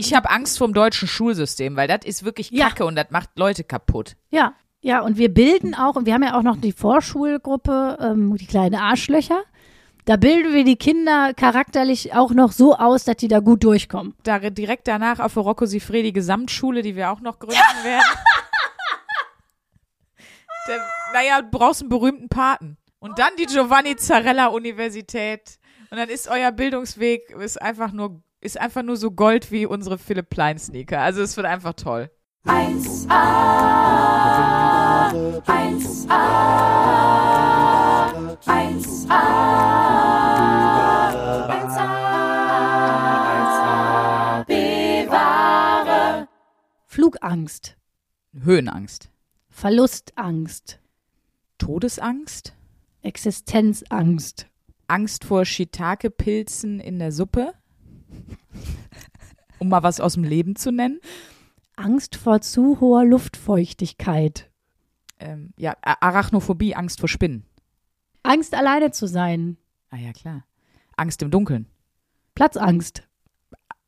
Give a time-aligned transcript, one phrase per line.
[0.00, 2.68] Ich habe Angst vor dem deutschen Schulsystem, weil das ist wirklich Ja.
[2.68, 4.16] Kacke und das macht Leute kaputt.
[4.30, 8.34] Ja, ja, und wir bilden auch, und wir haben ja auch noch die Vorschulgruppe, ähm,
[8.38, 9.42] die kleinen Arschlöcher.
[10.06, 14.14] Da bilden wir die Kinder charakterlich auch noch so aus, dass die da gut durchkommen.
[14.22, 18.02] Da direkt danach auf der Rocco Sifredi Gesamtschule, die wir auch noch gründen werden.
[20.66, 20.80] Der,
[21.12, 22.78] naja, du brauchst einen berühmten Paten.
[23.00, 25.58] Und dann die Giovanni Zarella Universität.
[25.90, 29.98] Und dann ist euer Bildungsweg ist einfach nur ist einfach nur so Gold wie unsere
[29.98, 31.00] Philipp Plein Sneaker.
[31.00, 32.10] Also es wird einfach toll.
[32.46, 33.10] 1A,
[35.44, 36.10] 1A,
[38.46, 39.20] 1A,
[43.18, 46.28] 1A, bewahre.
[46.86, 47.76] Flugangst,
[48.32, 49.10] Höhenangst.
[49.50, 50.80] Verlustangst,
[51.58, 52.54] Todesangst.
[53.02, 54.46] Existenzangst,
[54.86, 57.54] Angst vor Shiitake-Pilzen in der Suppe.
[59.58, 61.00] Um mal was aus dem Leben zu nennen.
[61.76, 64.50] Angst vor zu hoher Luftfeuchtigkeit,
[65.18, 67.44] Ähm, ja, Arachnophobie, Angst vor Spinnen.
[68.22, 69.56] Angst alleine zu sein,
[69.90, 70.44] Ah ja, klar.
[70.96, 71.66] Angst im Dunkeln.
[72.34, 73.02] Platzangst,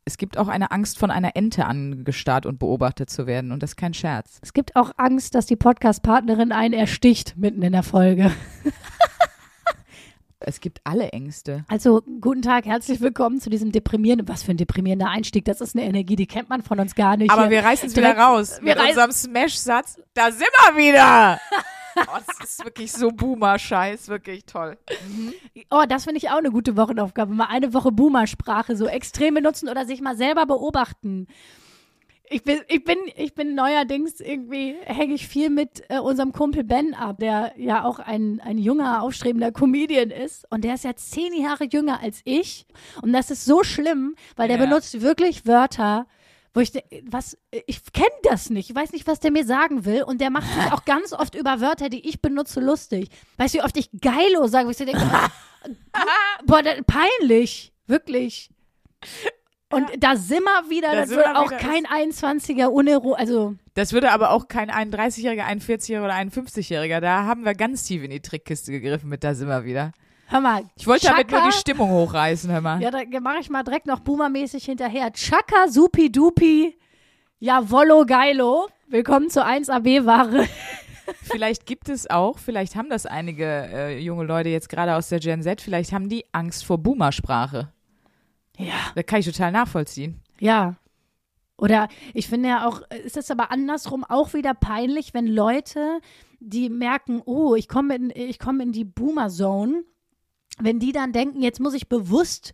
[0.05, 3.51] Es gibt auch eine Angst, von einer Ente angestarrt und beobachtet zu werden.
[3.53, 4.37] Und das ist kein Scherz.
[4.41, 8.31] Es gibt auch Angst, dass die Podcast-Partnerin einen ersticht mitten in der Folge.
[10.45, 11.63] Es gibt alle Ängste.
[11.69, 15.45] Also, guten Tag, herzlich willkommen zu diesem deprimierenden, was für ein deprimierender Einstieg.
[15.45, 17.31] Das ist eine Energie, die kennt man von uns gar nicht.
[17.31, 18.59] Aber wir reißen es wieder raus.
[18.61, 20.01] wir Mit unserem Smash-Satz.
[20.13, 21.39] Da sind wir wieder!
[21.95, 24.09] oh, das ist wirklich so Boomer-Scheiß.
[24.09, 24.77] Wirklich toll.
[25.69, 27.33] Oh, das finde ich auch eine gute Wochenaufgabe.
[27.33, 31.27] Mal eine Woche Boomer-Sprache so extrem benutzen oder sich mal selber beobachten.
[32.29, 36.63] Ich bin, ich bin, ich bin neuerdings irgendwie, hänge ich viel mit äh, unserem Kumpel
[36.63, 40.45] Ben ab, der ja auch ein, ein junger, aufstrebender Comedian ist.
[40.49, 42.65] Und der ist ja zehn Jahre jünger als ich.
[43.01, 44.65] Und das ist so schlimm, weil der Ja.
[44.65, 46.07] benutzt wirklich Wörter,
[46.53, 46.71] wo ich,
[47.05, 48.69] was, ich kenne das nicht.
[48.69, 50.03] Ich weiß nicht, was der mir sagen will.
[50.03, 53.09] Und der macht sich auch ganz oft über Wörter, die ich benutze, lustig.
[53.37, 55.01] Weißt du, wie oft ich geilo sage, wo ich so denke,
[56.45, 57.73] boah, peinlich.
[57.85, 58.49] Wirklich.
[59.73, 63.91] Und da sind wir wieder, Da das wird wir auch kein 21er Unero, also Das
[63.93, 66.99] würde aber auch kein 31-Jähriger, 41-Jähriger oder 51-Jähriger.
[66.99, 69.91] Da haben wir ganz tief in die Trickkiste gegriffen mit da sind wir wieder.
[70.27, 70.63] hör mal.
[70.75, 72.81] Ich wollte damit nur Chaka- die Stimmung hochreißen, hör mal.
[72.81, 75.11] Ja, da mache ich mal direkt noch boomermäßig hinterher.
[75.13, 76.77] Chaka, supi, dupi,
[77.39, 78.67] jawollo, geilo.
[78.87, 80.47] Willkommen zur 1AB-Ware.
[81.23, 85.19] Vielleicht gibt es auch, vielleicht haben das einige äh, junge Leute jetzt gerade aus der
[85.19, 87.73] Gen Z, vielleicht haben die Angst vor Boomersprache.
[88.57, 88.91] Ja.
[88.95, 90.19] Das kann ich total nachvollziehen.
[90.39, 90.75] Ja.
[91.57, 95.99] Oder ich finde ja auch, ist es aber andersrum auch wieder peinlich, wenn Leute,
[96.39, 99.83] die merken, oh, ich komme in, ich komme in die Boomer-Zone,
[100.59, 102.53] wenn die dann denken, jetzt muss ich bewusst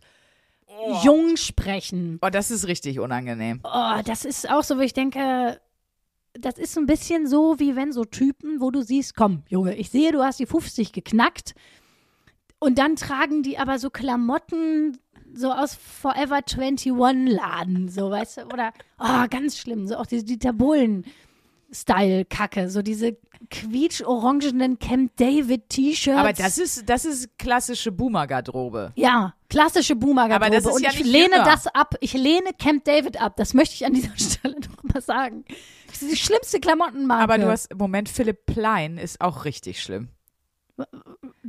[1.02, 2.18] jung sprechen.
[2.22, 3.60] Oh, das ist richtig unangenehm.
[3.64, 5.60] Oh, das ist auch so, wo ich denke,
[6.34, 9.74] das ist so ein bisschen so, wie wenn so Typen, wo du siehst, komm, Junge,
[9.74, 11.54] ich sehe, du hast die 50 geknackt.
[12.58, 14.98] Und dann tragen die aber so Klamotten
[15.34, 16.92] so aus Forever 21
[17.32, 21.04] Laden, so, weißt du, oder, oh, ganz schlimm, so auch diese Dieter Bohlen
[21.72, 23.16] Style-Kacke, so diese
[23.48, 26.18] quietsch-orangenen Camp David T-Shirts.
[26.18, 28.92] Aber das ist, das ist klassische Boomer-Garderobe.
[28.96, 30.46] Ja, klassische Boomer-Garderobe.
[30.46, 31.44] Aber das ist Und ja ich lehne jünger.
[31.44, 31.94] das ab.
[32.00, 33.34] Ich lehne Camp David ab.
[33.36, 35.44] Das möchte ich an dieser Stelle noch mal sagen.
[35.86, 37.22] Das ist die schlimmste Klamottenmarke.
[37.22, 40.08] Aber du hast, Moment, Philipp Plein ist auch richtig schlimm.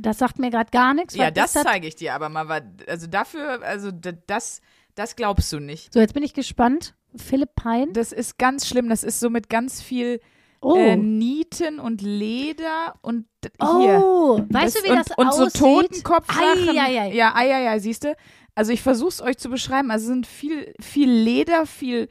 [0.02, 1.14] Das sagt mir gerade gar nichts.
[1.14, 2.62] Ja, das ist zeige ich dir aber mal.
[2.86, 3.90] Also dafür, also
[4.26, 4.60] das,
[4.94, 5.92] das glaubst du nicht.
[5.92, 6.94] So, jetzt bin ich gespannt.
[7.16, 7.92] Philipp Pein.
[7.92, 8.88] Das ist ganz schlimm.
[8.88, 10.20] Das ist so mit ganz viel
[10.64, 10.76] Oh.
[10.76, 13.26] äh, Nieten und Leder und
[13.60, 14.00] hier.
[14.00, 15.56] oh, weißt du, wie das und, und aussieht?
[15.56, 16.72] so Totenkopfsachen.
[16.72, 18.14] Ja, ei, ei, ei, siehst du?
[18.54, 19.90] Also ich versuche es euch zu beschreiben.
[19.90, 22.08] Also es sind viel, viel Leder, viel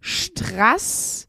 [0.00, 1.26] Strass,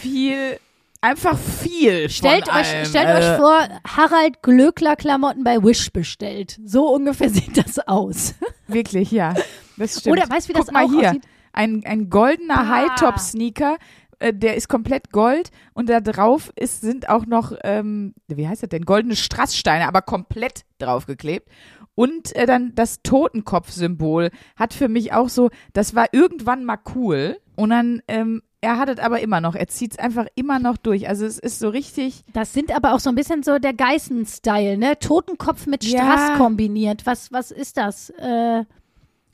[0.00, 0.58] viel,
[1.02, 2.86] einfach viel Stellt, von euch, allem.
[2.86, 6.58] stellt äh, euch vor, Harald Glöckler Klamotten bei Wish bestellt.
[6.64, 8.34] So ungefähr sieht das aus.
[8.66, 9.34] Wirklich, ja.
[9.76, 10.16] Das stimmt.
[10.18, 11.10] Oder weißt du, wie Guck das mal auch hier.
[11.10, 11.24] aussieht?
[11.52, 12.68] Ein, ein goldener Bah.
[12.68, 13.76] High-Top-Sneaker,
[14.20, 18.62] äh, der ist komplett gold und da drauf ist, sind auch noch, ähm, wie heißt
[18.62, 21.48] das denn, goldene Strasssteine, aber komplett draufgeklebt.
[21.94, 27.36] Und äh, dann das Totenkopf-Symbol hat für mich auch so, das war irgendwann mal cool
[27.54, 30.76] und dann, ähm, er hat es aber immer noch, er zieht es einfach immer noch
[30.76, 31.08] durch.
[31.08, 34.78] Also es ist so richtig, Das sind aber auch so ein bisschen so der Geißen-Style,
[34.78, 34.98] ne?
[34.98, 35.98] Totenkopf mit Ja.
[35.98, 37.04] Strass kombiniert.
[37.04, 38.10] Was, was ist das?
[38.10, 38.64] Äh,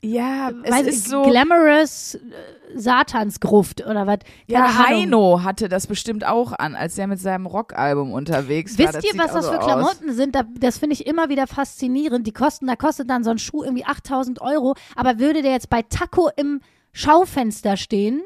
[0.01, 1.21] ja, es weiß, ist so.
[1.23, 2.19] Glamorous äh,
[2.73, 4.19] Satansgruft oder was?
[4.47, 4.87] Ja.
[4.87, 8.93] Heino hatte das bestimmt auch an, als er mit seinem Rockalbum unterwegs war.
[8.93, 9.65] Wisst ihr, was das so für aus.
[9.65, 10.35] Klamotten sind?
[10.35, 12.25] Da, das finde ich immer wieder faszinierend.
[12.25, 14.75] Die kosten, da kostet dann so ein Schuh irgendwie 8000 Euro.
[14.95, 16.61] Aber würde der jetzt bei Taco im
[16.93, 18.21] Schaufenster stehen,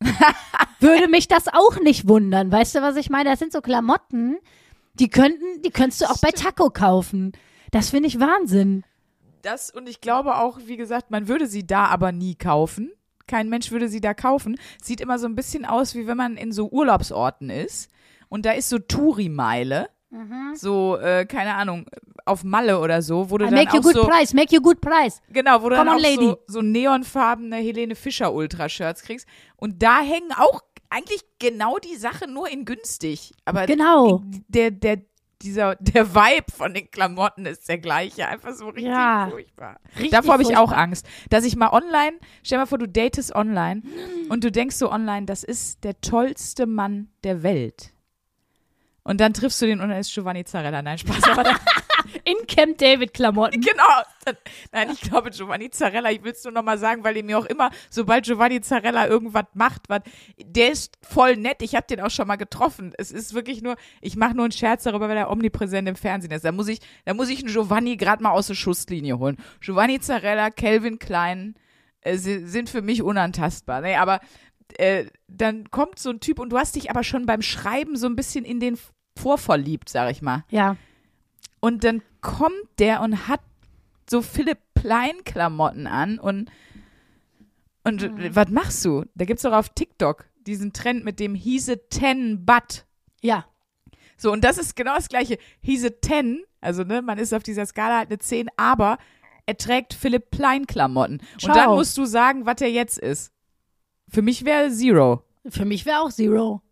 [0.80, 2.52] würde mich das auch nicht wundern.
[2.52, 3.30] Weißt du, was ich meine?
[3.30, 4.38] Das sind so Klamotten,
[4.94, 7.32] die könnten, die könntest du auch bei Taco kaufen.
[7.70, 8.84] Das finde ich Wahnsinn.
[9.42, 12.90] Das und ich glaube auch, wie gesagt, man würde sie da aber nie kaufen.
[13.26, 14.58] Kein Mensch würde sie da kaufen.
[14.82, 17.90] Sieht immer so ein bisschen aus, wie wenn man in so Urlaubsorten ist
[18.28, 19.88] und da ist so Touri-Meile.
[20.54, 21.86] So, äh, keine Ahnung,
[22.24, 24.60] auf Malle oder so, wo du dann Make you auch good so, price, make you
[24.62, 25.20] good price.
[25.30, 26.26] genau, wo du Come dann on, auch lady.
[26.26, 29.26] so, so neonfarbene Helene Fischer Ultra-Shirts kriegst.
[29.56, 33.34] Und da hängen auch eigentlich genau die Sachen nur in günstig.
[33.44, 34.22] Aber Genau.
[34.48, 35.02] der, der,
[35.42, 38.26] dieser, der Vibe von den Klamotten ist der gleiche.
[38.26, 39.28] Einfach so richtig Ja.
[39.30, 39.78] furchtbar.
[39.96, 40.72] Richtig Davor habe ich auch.
[40.72, 43.82] Angst, dass ich mal online, stell mal vor, du datest online
[44.30, 47.92] und du denkst so online, das ist der tollste Mann der Welt.
[49.06, 50.82] Und dann triffst du den und dann ist Giovanni Zarella.
[50.82, 51.16] Nein, Spaß,
[52.24, 53.60] In Camp David Klamotten.
[53.60, 54.02] genau.
[54.72, 57.38] Nein, ich glaube Giovanni Zarella, ich will es nur noch mal sagen, weil ihr mir
[57.38, 60.02] auch immer, sobald Giovanni Zarella irgendwas macht, was,
[60.40, 61.62] der ist voll nett.
[61.62, 62.92] Ich habe den auch schon mal getroffen.
[62.98, 66.32] Es ist wirklich nur, ich mache nur einen Scherz darüber, weil er omnipräsent im Fernsehen
[66.32, 66.44] ist.
[66.44, 69.36] Da muss ich, da muss ich einen Giovanni gerade mal aus der Schusslinie holen.
[69.60, 71.54] Giovanni Zarella, Calvin Klein
[72.00, 73.80] äh, si- sind für mich unantastbar.
[73.82, 74.20] Nee, aber
[74.78, 78.06] äh, dann kommt so ein Typ und du hast dich aber schon beim Schreiben so
[78.08, 78.76] ein bisschen in den
[79.16, 80.44] vorverliebt, sag ich mal.
[80.50, 80.76] Ja.
[81.60, 83.40] Und dann kommt der und hat
[84.08, 86.50] so Philipp Plein Klamotten an und
[87.82, 88.34] und Mhm.
[88.34, 89.04] was machst du?
[89.14, 92.84] Da gibt's doch auf TikTok diesen Trend mit dem He's a 10 But.
[93.22, 93.46] Ja.
[94.16, 95.38] So, und das ist genau das gleiche.
[95.64, 98.98] A 10, also ne, man ist auf dieser Skala halt eine 10, aber
[99.46, 101.20] er trägt Philipp Plein Klamotten.
[101.42, 103.32] Und dann musst du sagen, was er jetzt ist.
[104.08, 105.22] Für mich wäre Zero.
[105.48, 106.62] Für mich wäre auch Zero.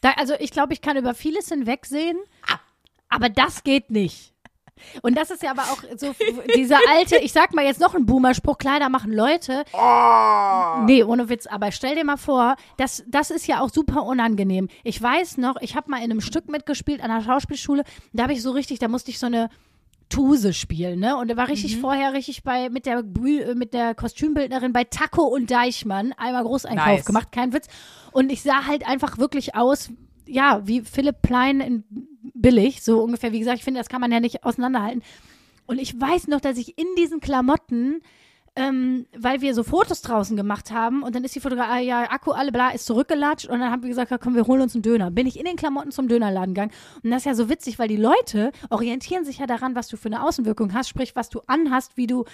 [0.00, 2.18] Da, also ich glaube, ich kann über vieles hinwegsehen,
[3.08, 4.32] aber das geht nicht.
[5.02, 6.14] Und das ist ja aber auch so
[6.56, 9.64] dieser alte, ich sag mal jetzt noch ein Boomer-Spruch, Kleider machen Leute.
[10.86, 14.68] Nee, ohne Witz, aber stell dir mal vor, das, das ist ja auch super unangenehm.
[14.82, 18.32] Ich weiß noch, ich habe mal in einem Stück mitgespielt an der Schauspielschule, da habe
[18.32, 19.50] ich so richtig, da musste ich so eine
[20.10, 21.16] Tuse spielen, ne?
[21.16, 24.84] Und er war richtig vorher richtig bei mit der Bü- äh, mit der Kostümbildnerin bei
[24.84, 27.04] Taco und Deichmann einmal Großeinkauf Nice.
[27.06, 27.68] gemacht, kein Witz.
[28.12, 29.90] Und ich sah halt einfach wirklich aus,
[30.26, 31.84] ja, wie Philipp Plein in
[32.34, 33.32] billig, so ungefähr.
[33.32, 35.02] Wie gesagt, ich finde, das kann man ja nicht auseinanderhalten.
[35.66, 38.02] Und ich weiß noch, dass ich in diesen Klamotten
[38.60, 42.02] ähm, weil wir so Fotos draußen gemacht haben und dann ist die Fotograf, ah, ja,
[42.10, 44.74] Akku, alle bla, ist zurückgelatscht und dann haben wir gesagt, ja, komm, wir holen uns
[44.74, 45.10] einen Döner.
[45.10, 46.72] Bin ich in den Klamotten zum Dönerladen gegangen
[47.02, 49.96] und das ist ja so witzig, weil die Leute orientieren sich ja daran, was du
[49.96, 52.24] für eine Außenwirkung hast, sprich, was du anhast, wie du,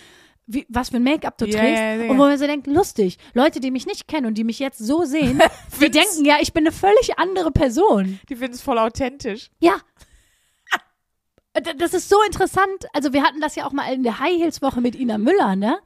[0.47, 2.11] wie, was für ein Make-up du Ja, trägst ja, ja.
[2.11, 4.79] und wo man so denkt, lustig, Leute, die mich nicht kennen und die mich jetzt
[4.79, 5.41] so sehen,
[5.81, 8.21] die denken ja, ich bin eine völlig andere Person.
[8.29, 9.51] Die finden es voll authentisch.
[9.61, 9.77] Ja.
[11.59, 12.87] D- Das ist so interessant.
[12.93, 15.57] Also wir hatten das ja auch mal in der High Heels Woche mit Ina Müller,
[15.57, 15.79] ne?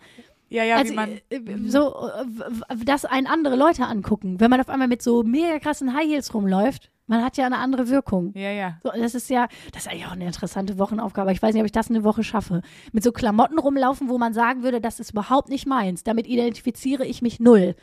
[0.51, 1.11] Ja, ja, also wie man.
[1.31, 4.41] äh, so, äh, w- w- dass einen andere Leute angucken.
[4.41, 7.59] Wenn man auf einmal mit so mega krassen High Heels rumläuft, man hat ja eine
[7.59, 8.33] andere Wirkung.
[8.37, 8.79] Ja, ja.
[8.83, 11.33] So, das ist ja, das ist eigentlich auch eine interessante Wochenaufgabe.
[11.33, 12.63] Ich weiß nicht, ob ich das eine Woche schaffe.
[12.93, 16.03] Mit so Klamotten rumlaufen, wo man sagen würde, das ist überhaupt nicht meins.
[16.05, 17.75] Damit identifiziere ich mich null.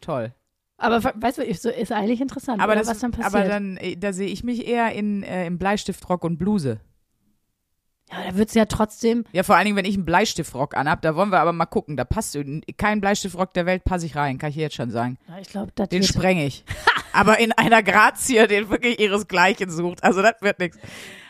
[0.00, 0.32] Toll.
[0.76, 3.34] Aber we- weißt du, ist, so, ist eigentlich interessant, Aber, oder, das, was dann passiert.
[3.34, 6.80] aber dann, äh, da sehe ich mich eher in, äh, im Bleistiftrock und Bluse.
[8.10, 11.02] Ja, da wird es ja trotzdem, Ja, vor allen Dingen, wenn ich einen Bleistiftrock anhab,
[11.02, 11.96] da wollen wir aber mal gucken.
[11.96, 12.36] Da passt
[12.76, 15.18] kein Bleistiftrock der Welt passe ich rein, kann ich jetzt schon sagen.
[15.28, 16.64] ja, ich glaube, Den spreng ich.
[17.12, 20.02] aber in einer Grazie, den wirklich ihresgleichen sucht.
[20.04, 20.78] Also das wird nichts.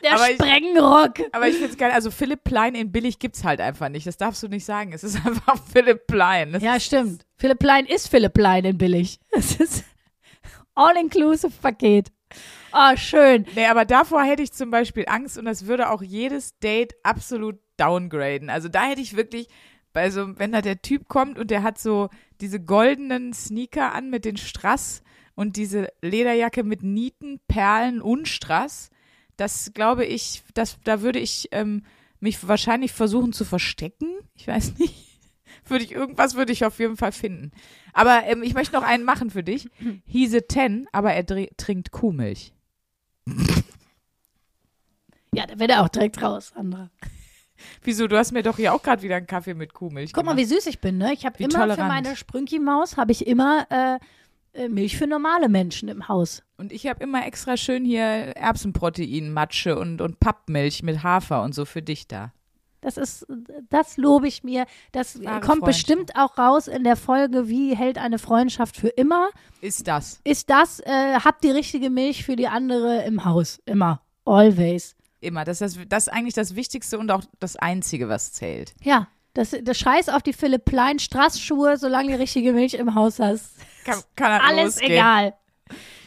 [0.02, 1.14] der aber ich- Sprengenrock.
[1.32, 1.90] Aber ich find's geil.
[1.92, 4.06] Also Philipp Plein in billig gibt's halt einfach nicht.
[4.06, 4.92] Das darfst du nicht sagen.
[4.92, 6.52] Es ist einfach Philipp Plein.
[6.52, 7.25] Das Ja, stimmt.
[7.37, 9.18] Philipp Plein ist Philipp Plein in billig.
[9.32, 9.85] Es ist
[12.72, 12.72] All-Inclusive-Paket.
[12.72, 13.46] Oh, schön.
[13.54, 17.58] Nee, aber davor hätte ich zum Beispiel Angst und das würde auch jedes Date absolut
[17.76, 18.50] downgraden.
[18.50, 19.48] Also da hätte ich wirklich,
[19.92, 22.08] bei so, wenn da der Typ kommt und der hat so
[22.40, 25.02] diese goldenen Sneaker an mit den Strass
[25.34, 28.90] und diese Lederjacke mit Nieten, Perlen und Strass,
[29.37, 31.84] das glaube ich, das, da würde ich ähm,
[32.20, 34.08] mich wahrscheinlich versuchen zu verstecken.
[34.34, 35.06] Ich weiß nicht.
[35.64, 37.52] Würde ich, irgendwas würde ich auf jeden Fall finden.
[37.92, 39.68] Aber ähm, ich möchte noch einen machen für dich.
[39.84, 42.52] A 10, aber er trinkt Kuhmilch.
[45.32, 46.90] Ja, da wird er auch direkt raus, Sandra.
[47.82, 48.06] Wieso?
[48.06, 50.49] Du hast mir doch hier auch gerade wieder einen Kaffee mit Kuhmilch Guck mal, gemacht.
[50.50, 51.12] wie süß ich bin, ne?
[51.12, 51.88] Ich habe Wie immer für tolerant.
[51.88, 53.99] meine Sprünki-Maus, habe ich immer äh,
[54.58, 56.42] äh, Milch für normale Menschen im Haus.
[56.56, 61.54] Und ich habe immer extra schön hier Erbsenprotein, Matsche und, und Pappmilch mit Hafer und
[61.54, 62.32] so für dich da.
[62.88, 63.26] Das ist,
[63.68, 64.64] das lobe ich mir.
[64.92, 69.28] Das Wahre kommt bestimmt auch raus in der Folge, wie hält eine Freundschaft für immer.
[69.61, 70.21] Ist das.
[70.25, 73.61] Ist das, äh, habt die richtige Milch für die andere im Haus.
[73.66, 74.00] Immer.
[74.25, 74.97] Always.
[75.21, 75.45] Immer.
[75.45, 78.75] Das ist, das, das ist eigentlich das Wichtigste und auch das Einzige, was zählt.
[78.83, 83.18] Ja, Das, das Scheiß auf die Philipp Plein Straßschuhe, solange die richtige Milch im Haus
[83.21, 83.50] hast.
[83.85, 84.92] Kann, kann das Alles losgehen.
[84.92, 85.35] egal.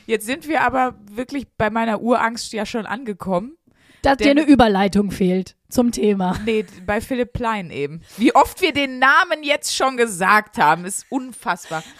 [0.07, 3.55] Jetzt sind wir aber wirklich bei meiner Urangst ja schon angekommen.
[4.03, 6.37] Dass Der- dir eine Überleitung fehlt zum Thema.
[6.45, 8.01] Nee, bei Philipp Plein eben.
[8.17, 11.83] Wie oft wir den Namen jetzt schon gesagt haben, ist unfassbar.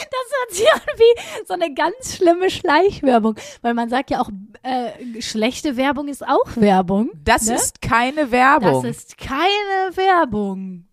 [0.00, 3.34] Das hört sich an wie so eine ganz schlimme Schleichwerbung.
[3.62, 4.30] Weil man sagt ja auch,
[4.62, 7.10] äh, schlechte Werbung ist auch Werbung.
[7.24, 7.56] Das Ne?
[7.56, 8.82] ist keine Werbung.
[8.84, 10.86] Das ist keine Werbung.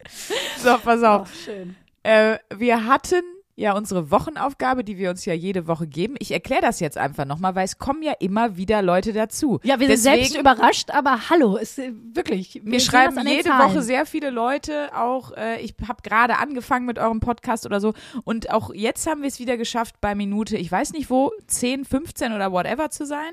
[0.58, 1.30] so, pass auf.
[1.36, 1.76] schön.
[2.04, 3.22] Äh, wir hatten
[3.56, 6.16] ja unsere Wochenaufgabe, die wir uns ja jede Woche geben.
[6.20, 9.60] Ich erkläre das jetzt einfach nochmal, weil es kommen ja immer wieder Leute dazu.
[9.64, 12.62] Ja, wir sind Deswegen, selbst überrascht, aber hallo, ist äh, wirklich.
[12.64, 13.72] wir sehen schreiben jede Zahlen.
[13.72, 17.94] Woche sehr viele Leute auch, äh, ich habe gerade angefangen mit eurem Podcast oder so
[18.24, 21.86] und auch jetzt haben wir es wieder geschafft, bei Minute, ich weiß nicht wo, 10,
[21.86, 23.32] 15 oder whatever zu sein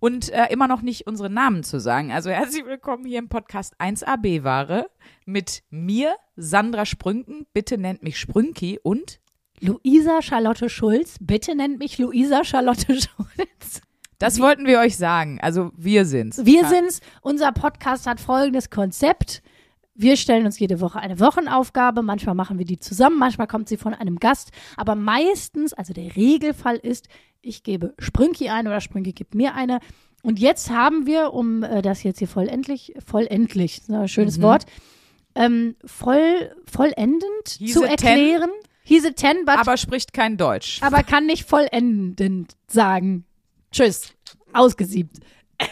[0.00, 2.10] und äh, immer noch nicht unsere Namen zu sagen.
[2.10, 4.90] Also herzlich willkommen hier im Podcast 1AB-Ware
[5.26, 9.20] mit mir, Sandra Sprünken, bitte nennt mich Sprünki und
[9.60, 13.82] Luisa Charlotte Schulz, bitte nennt mich Luisa Charlotte Schulz.
[14.18, 15.38] das wollten wir euch sagen.
[15.42, 16.44] Also wir sind's.
[16.44, 17.00] Wir sind's.
[17.20, 19.42] Unser Podcast hat folgendes Konzept.
[19.94, 22.02] Wir stellen uns jede Woche eine Wochenaufgabe.
[22.02, 24.50] Manchmal machen wir die zusammen, manchmal kommt sie von einem Gast.
[24.78, 27.08] Aber meistens, also der Regelfall ist,
[27.42, 29.80] ich gebe Sprünki eine oder Sprünki gibt mir eine.
[30.22, 34.64] Und jetzt haben wir, um äh, das jetzt hier vollendlich, vollendlich, ist ein schönes Wort,
[35.34, 37.24] ähm, voll, vollendend
[37.58, 38.40] He's zu a ten.
[38.82, 40.82] He's a ten, but aber spricht kein Deutsch.
[40.82, 43.24] aber kann nicht vollendend sagen.
[43.72, 44.14] Tschüss.
[44.52, 45.18] Ausgesiebt.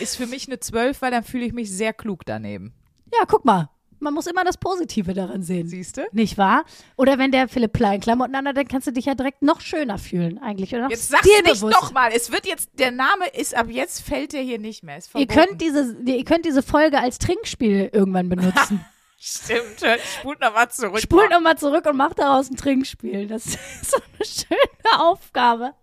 [0.00, 2.72] Ist für mich eine 12, weil dann fühle ich mich sehr klug daneben.
[3.12, 3.70] Ja, guck mal.
[4.00, 5.66] Man muss immer das Positive daran sehen.
[5.66, 6.02] Siehst du?
[6.12, 6.64] Nicht wahr?
[6.96, 9.98] Oder wenn der Philipp Plein Klamotten anhat, dann kannst du dich ja direkt noch schöner
[9.98, 10.72] fühlen eigentlich.
[10.72, 12.12] Oder Jetzt sag's nicht nochmal.
[12.14, 15.00] Es wird jetzt, der Name ist ab jetzt fällt der hier nicht mehr.
[15.16, 18.84] Ihr könnt, diese, ihr könnt diese Folge als Trinkspiel irgendwann benutzen.
[19.20, 19.82] Stimmt,
[20.20, 21.00] spult nochmal zurück.
[21.00, 23.26] Spult nochmal zurück und macht daraus ein Trinkspiel.
[23.26, 25.74] Das ist so eine schöne Aufgabe.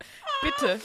[0.41, 0.79] Bitte.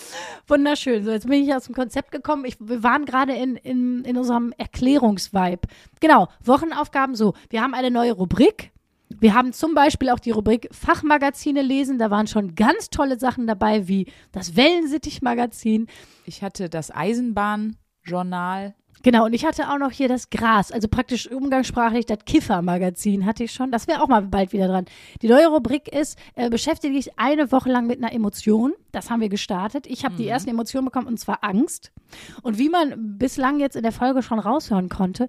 [0.48, 1.04] Wunderschön.
[1.04, 2.44] So, jetzt bin ich aus dem Konzept gekommen.
[2.44, 5.68] Ich, wir waren gerade in, in, in unserem Erklärungsvibe.
[6.00, 7.34] Genau, Wochenaufgaben so.
[7.50, 8.72] Wir haben eine neue Rubrik.
[9.08, 11.98] Wir haben zum Beispiel auch die Rubrik Fachmagazine lesen.
[11.98, 15.86] Da waren schon ganz tolle Sachen dabei, wie das Wellensittich-Magazin.
[16.24, 18.74] Ich hatte das Eisenbahnjournal.
[19.02, 23.44] Genau, und ich hatte auch noch hier das Gras, also praktisch umgangssprachlich das Kiffer-Magazin hatte
[23.44, 23.70] ich schon.
[23.70, 24.84] Das wäre auch mal bald wieder dran.
[25.22, 28.74] Die neue Rubrik ist, äh, beschäftige dich eine Woche lang mit einer Emotion.
[28.92, 29.86] Das haben wir gestartet.
[29.86, 31.92] Ich habe die ersten Emotionen bekommen, und zwar Angst.
[32.42, 35.28] Und wie man bislang jetzt in der Folge schon raushören konnte,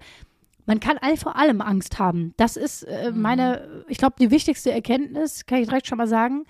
[0.66, 2.34] man kann all vor allem Angst haben.
[2.38, 6.46] Das ist äh, meine, ich glaube, die wichtigste Erkenntnis, kann ich direkt schon mal sagen.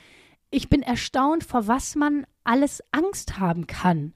[0.50, 4.14] Ich bin erstaunt, vor was man alles Angst haben kann.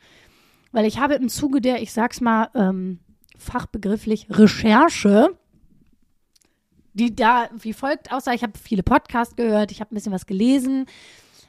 [0.75, 3.00] Weil ich habe im Zuge der, ich sag's mal, ähm,
[3.38, 5.29] fachbegrifflich Recherche,
[6.94, 8.34] die da wie folgt aussah.
[8.34, 10.86] Ich habe viele Podcasts gehört, ich habe ein bisschen was gelesen.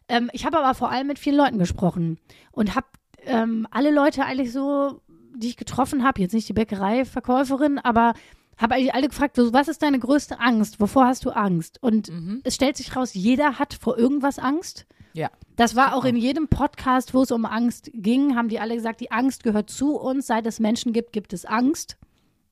[0.08, 2.20] Ähm, ich habe aber vor allem mit vielen Leuten gesprochen
[2.52, 2.86] und habe
[3.24, 5.00] ähm, alle Leute eigentlich so,
[5.34, 8.14] die ich getroffen habe, jetzt nicht die Bäckereiverkäuferin, aber
[8.56, 10.78] habe eigentlich alle gefragt, so, was ist deine größte Angst?
[10.78, 11.82] Wovor hast du Angst?
[11.82, 12.12] Und
[12.44, 14.86] es stellt sich raus, jeder hat vor irgendwas Angst.
[15.16, 15.30] Ja.
[15.56, 19.00] Das war auch in jedem Podcast, wo es um Angst ging, haben die alle gesagt,
[19.00, 20.26] die Angst gehört zu uns.
[20.26, 21.96] Seit es Menschen gibt, gibt es Angst.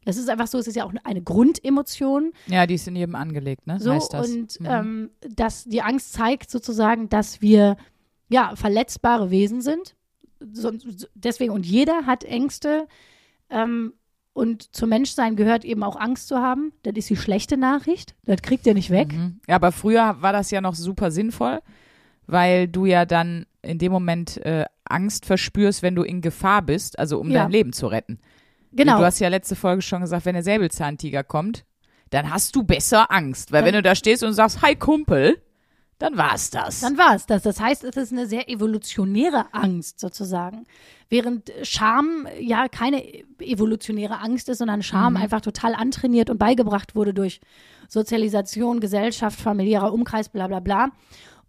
[0.06, 2.32] Das ist einfach so, es ist ja auch eine Grundemotion.
[2.46, 3.78] Ja, die ist in jedem angelegt, ne?
[3.80, 4.30] So, heißt das.
[4.30, 4.66] und Mhm.
[4.68, 7.76] ähm, dass die Angst zeigt sozusagen, dass wir
[8.28, 9.94] ja verletzbare Wesen sind.
[10.52, 10.72] So,
[11.14, 12.86] deswegen, und jeder hat Ängste.
[13.50, 13.94] Ähm,
[14.34, 16.72] und zum Menschsein gehört eben auch Angst zu haben.
[16.82, 18.14] Das ist die schlechte Nachricht.
[18.24, 19.12] Das kriegt ihr nicht weg.
[19.12, 19.40] Mhm.
[19.48, 21.60] Ja, aber früher war das ja noch super sinnvoll,
[22.26, 26.98] weil du ja dann in dem Moment äh, Angst verspürst, wenn du in Gefahr bist,
[26.98, 27.42] also um Ja.
[27.42, 28.18] dein Leben zu retten.
[28.72, 28.98] Genau.
[28.98, 31.64] Du hast ja letzte Folge schon gesagt, wenn der Säbelzahntiger kommt,
[32.10, 33.52] dann hast du besser Angst.
[33.52, 35.40] Weil Dann- wenn du da stehst und sagst, hi Kumpel,
[36.00, 36.80] dann war's das.
[36.80, 37.42] Dann war es das.
[37.44, 40.64] Das heißt, es ist eine sehr evolutionäre Angst sozusagen.
[41.08, 43.02] Während Scham ja keine
[43.38, 47.40] evolutionäre Angst ist, sondern Scham einfach total antrainiert und beigebracht wurde durch
[47.88, 50.88] Sozialisation, Gesellschaft, familiärer Umkreis, bla bla bla.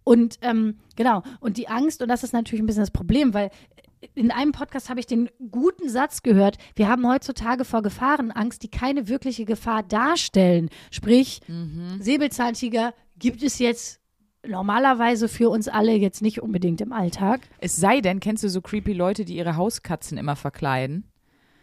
[0.06, 3.50] Und ähm, genau, und die Angst, und das ist natürlich ein bisschen das Problem, weil
[4.14, 8.62] in einem Podcast habe ich den guten Satz gehört, wir haben heutzutage vor Gefahren Angst,
[8.62, 10.70] die keine wirkliche Gefahr darstellen.
[10.92, 11.40] Sprich,
[11.98, 13.98] Säbelzahntiger gibt es jetzt
[14.46, 17.40] normalerweise für uns alle jetzt nicht unbedingt im Alltag.
[17.58, 21.02] Es sei denn, kennst du so creepy Leute, die ihre Hauskatzen immer verkleiden?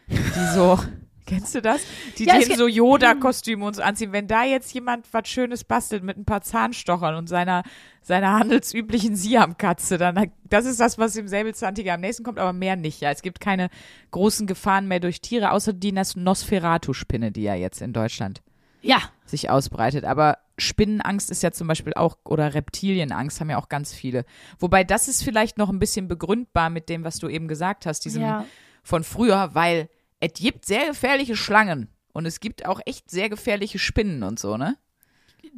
[0.10, 0.78] Die so,
[1.26, 1.82] Kennst du das?
[2.18, 4.12] Die Ja, gibt- so Yoda-Kostüme und so anziehen.
[4.12, 7.64] Wenn da jetzt jemand was Schönes bastelt mit ein paar Zahnstochern und seiner,
[8.02, 12.76] seiner handelsüblichen Siam-Katze, dann, das ist das, was dem Säbelzahntiger am nächsten kommt, aber mehr
[12.76, 13.00] nicht.
[13.02, 13.70] Ja, es gibt keine
[14.12, 18.42] großen Gefahren mehr durch Tiere, außer die Nos- Nosferatu-Spinne, die ja jetzt in Deutschland
[18.82, 20.04] Ja, sich ausbreitet.
[20.04, 24.26] Aber Spinnenangst ist ja zum Beispiel auch, oder Reptilienangst haben ja auch ganz viele.
[24.60, 28.02] Wobei das ist vielleicht noch ein bisschen begründbar mit dem, was du eben gesagt hast,
[28.06, 28.46] diesem ja.
[28.84, 29.90] von früher, weil
[30.24, 34.58] es gibt sehr gefährliche Schlangen und es gibt auch echt sehr gefährliche Spinnen und so,
[34.58, 34.78] ne?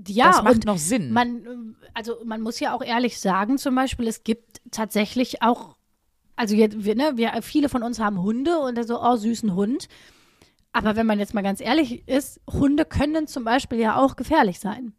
[0.07, 1.13] Ja, das macht noch Sinn.
[1.13, 5.77] man, also man muss ja auch ehrlich sagen, zum Beispiel, es gibt tatsächlich auch,
[6.35, 9.87] also jetzt, wir, ne, wir, viele von uns haben Hunde und so, oh, süßen Hund.
[10.73, 14.59] Aber wenn man jetzt mal ganz ehrlich ist, Hunde können zum Beispiel ja auch gefährlich
[14.59, 14.93] sein.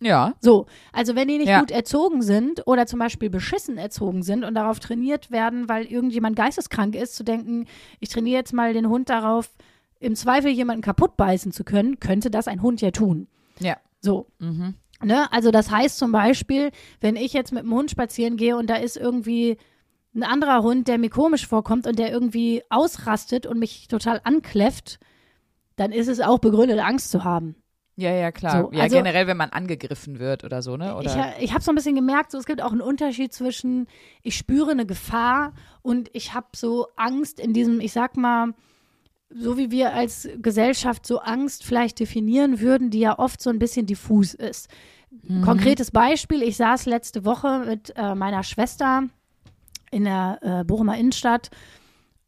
[0.00, 0.34] Ja.
[0.40, 1.60] So, also wenn die nicht Ja.
[1.60, 6.36] gut erzogen sind oder zum Beispiel beschissen erzogen sind und darauf trainiert werden, weil irgendjemand
[6.36, 7.66] geisteskrank ist, zu denken,
[8.00, 9.50] ich trainiere jetzt mal den Hund darauf,
[9.98, 13.28] im Zweifel jemanden kaputt beißen zu können, könnte das ein Hund ja tun.
[13.58, 13.76] Ja.
[14.00, 14.26] So.
[14.38, 14.74] Mhm.
[15.02, 15.30] Ne?
[15.32, 18.76] Also das heißt zum Beispiel, wenn ich jetzt mit dem Hund spazieren gehe und da
[18.76, 19.56] ist irgendwie
[20.14, 24.98] ein anderer Hund, der mir komisch vorkommt und der irgendwie ausrastet und mich total ankläfft,
[25.76, 27.54] dann ist es auch begründet, Angst zu haben.
[27.98, 28.64] Ja, ja, klar.
[28.64, 30.94] So, ja, also- generell, wenn man angegriffen wird oder so, ne?
[30.96, 33.86] Oder, Ich, ich habe so ein bisschen gemerkt, so, es gibt auch einen Unterschied zwischen,
[34.22, 38.52] ich spüre eine Gefahr und ich habe so Angst in diesem, ich sag mal,
[39.30, 43.58] so wie wir als Gesellschaft so Angst vielleicht definieren würden, die ja oft so ein
[43.58, 44.68] bisschen diffus ist.
[45.44, 49.04] Konkretes Beispiel, ich saß letzte Woche mit äh, meiner Schwester
[49.90, 51.50] in der äh, Bochumer Innenstadt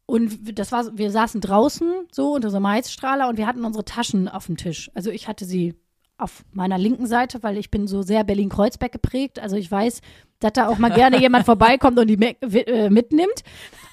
[0.09, 3.85] und das war, wir saßen draußen so unter so einem Heizstrahler und wir hatten unsere
[3.85, 4.89] Taschen auf dem Tisch.
[4.95, 5.75] Also ich hatte sie
[6.17, 9.39] auf meiner linken Seite, weil ich bin so sehr Berlin-Kreuzberg geprägt.
[9.39, 10.01] Also ich weiß,
[10.39, 13.43] dass da auch mal gerne jemand vorbeikommt und die äh, mitnimmt.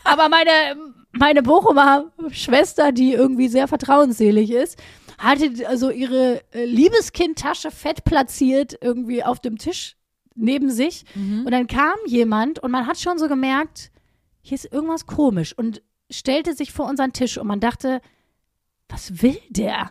[0.04, 0.80] Aber meine,
[1.12, 4.78] meine Bochumer Schwester, die irgendwie sehr vertrauensselig ist,
[5.18, 9.96] hatte also ihre äh, Liebeskind-Tasche fett platziert irgendwie auf dem Tisch
[10.34, 11.04] neben sich.
[11.44, 13.90] Und dann kam jemand und man hat schon so gemerkt,
[14.40, 18.00] hier ist irgendwas komisch und stellte sich vor unseren Tisch und man dachte,
[18.88, 19.90] was will der?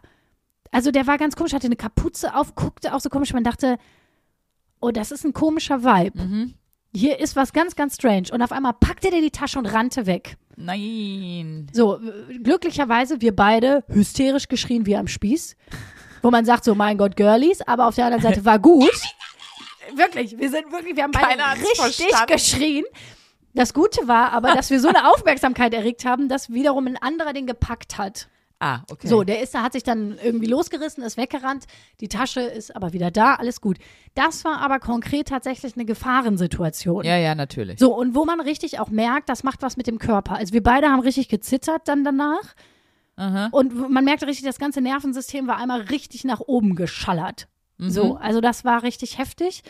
[0.71, 3.33] Also der war ganz komisch, hatte eine Kapuze auf, guckte auch so komisch.
[3.33, 3.77] Man dachte,
[4.81, 6.21] oh, das ist ein komischer Vibe.
[6.21, 6.53] Mhm.
[6.93, 8.27] Hier ist was ganz, ganz strange.
[8.31, 10.37] Und auf einmal packte der die Tasche und rannte weg.
[10.55, 11.67] Nein.
[11.73, 11.99] So,
[12.43, 15.57] glücklicherweise wir beide hysterisch geschrien wie am Spieß.
[16.21, 17.61] Wo man sagt so, mein Gott, Girlies.
[17.61, 18.89] Aber auf der anderen Seite war gut.
[19.95, 22.33] Wirklich, wir sind wirklich, wir haben beide richtig verstanden.
[22.33, 22.83] geschrien.
[23.55, 27.33] Das Gute war aber, dass wir so eine Aufmerksamkeit erregt haben, dass wiederum ein anderer
[27.33, 28.27] den gepackt hat.
[28.59, 29.07] Ah, okay.
[29.07, 31.65] So, der ist, da hat sich dann irgendwie losgerissen, ist weggerannt.
[31.99, 33.77] Die Tasche ist aber wieder da, alles gut.
[34.13, 37.03] Das war aber konkret tatsächlich eine Gefahrensituation.
[37.03, 37.79] ja, ja, natürlich.
[37.79, 40.35] So, und wo man richtig auch merkt, das macht was mit dem Körper.
[40.35, 42.55] Also wir beide haben richtig gezittert dann danach.
[43.17, 43.49] Aha.
[43.51, 47.47] Und man merkte richtig, das ganze Nervensystem war einmal richtig nach oben geschallert.
[47.77, 47.89] Mhm.
[47.89, 49.63] So, also das war richtig heftig.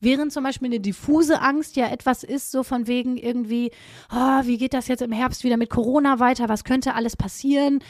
[0.00, 3.70] Während zum Beispiel eine diffuse Angst ja etwas ist, so von wegen irgendwie,
[4.12, 6.48] oh, wie geht das jetzt im Herbst wieder mit Corona weiter?
[6.48, 7.80] Was könnte alles passieren?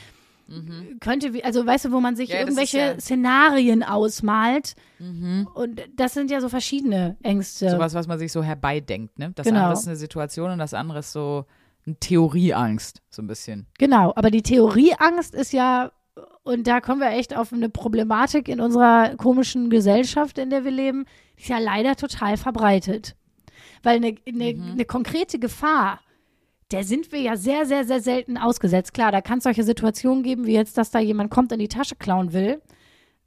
[0.99, 2.35] Könnte, wie- also weißt du, wo man sich Mhm.
[2.35, 3.01] Ja, irgendwelche ja- Mhm.
[3.01, 4.75] Szenarien ausmalt.
[5.55, 7.71] Und das sind ja so verschiedene Ängste.
[7.71, 9.31] Sowas, was man sich so herbeidenkt, ne?
[9.37, 9.59] Das Genau.
[9.61, 11.45] andere ist eine Situation und das andere ist so
[11.87, 13.67] eine Theorieangst, so ein bisschen.
[13.79, 15.93] Genau, aber die Theorieangst ist ja,
[16.43, 20.73] und da kommen wir echt auf eine Problematik in unserer komischen Gesellschaft, in der wir
[20.73, 21.07] leben,
[21.41, 23.17] ist ja leider total verbreitet.
[23.83, 24.73] Weil eine, eine, Mhm.
[24.73, 26.01] eine konkrete Gefahr,
[26.71, 28.95] der sind wir ja sehr, sehr, sehr selten ausgesetzt.
[28.95, 31.69] Klar, da kann es solche Situationen geben, wie jetzt, dass da jemand kommt und die
[31.69, 32.61] Tasche klauen will.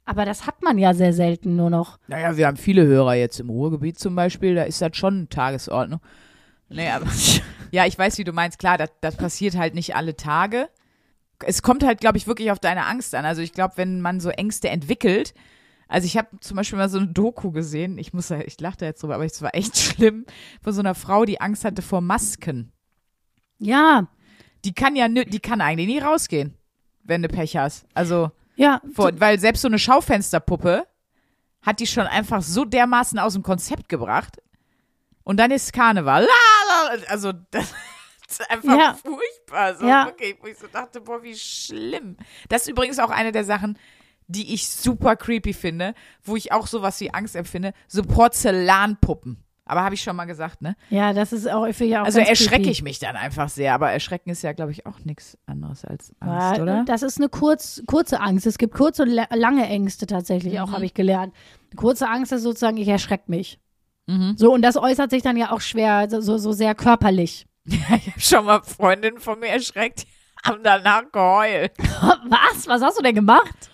[0.06, 1.98] Aber das hat man ja sehr selten nur noch.
[2.08, 6.00] Naja, wir haben viele Hörer jetzt im Ruhrgebiet zum Beispiel, da ist das schon Tagesordnung.
[6.68, 7.06] Nee, aber
[7.70, 8.58] ja, ich weiß, wie du meinst.
[8.58, 10.68] Klar, das, das passiert halt nicht alle Tage.
[11.44, 13.24] Es kommt halt, glaube ich, wirklich auf deine Angst an.
[13.24, 15.34] Also ich glaube, wenn man so Ängste entwickelt,
[15.94, 18.86] also ich habe zum Beispiel mal so eine Doku gesehen, ich muss, ich lache da
[18.86, 20.26] jetzt drüber, aber es war echt schlimm,
[20.62, 22.72] von so einer Frau, die Angst hatte vor Masken.
[23.58, 24.08] Ja,
[24.64, 26.56] Die kann ja, die kann eigentlich nie rausgehen,
[27.04, 27.86] wenn du Pech hast.
[27.94, 28.80] Also ja.
[28.92, 30.86] vor, weil selbst so eine Schaufensterpuppe
[31.62, 34.42] hat die schon einfach so dermaßen aus dem Konzept gebracht.
[35.22, 36.26] Und dann ist Karneval.
[37.08, 37.72] Also das
[38.28, 38.94] ist einfach Ja.
[38.94, 39.76] furchtbar.
[39.76, 40.06] So Ja.
[40.06, 42.16] wirklich, wo ich so dachte, boah, wie schlimm.
[42.48, 43.78] Das ist übrigens auch eine der Sachen,
[44.26, 47.72] die ich super creepy finde, wo ich auch sowas wie Angst empfinde.
[47.88, 49.38] So Porzellanpuppen.
[49.66, 50.76] Aber habe ich schon mal gesagt, ne?
[50.90, 53.72] Ja, das ist auch für ja auch Also erschrecke ich mich dann einfach sehr.
[53.74, 56.84] Aber erschrecken ist ja, glaube ich, auch nichts anderes als Ja, Angst, oder?
[56.84, 58.46] Das ist eine kurz, kurze Angst.
[58.46, 60.58] Es gibt kurze und la- lange Ängste tatsächlich, Mhm.
[60.60, 61.32] auch habe ich gelernt.
[61.76, 63.58] Kurze Angst ist sozusagen, ich erschrecke mich.
[64.06, 64.34] Mhm.
[64.36, 67.46] So, und das äußert sich dann ja auch schwer, so, so, sehr körperlich.
[67.66, 70.04] Ja, ich habe schon mal Freundinnen von mir erschreckt.
[70.44, 71.72] haben danach geheult.
[71.78, 72.66] Was?
[72.66, 73.70] Was hast du denn gemacht?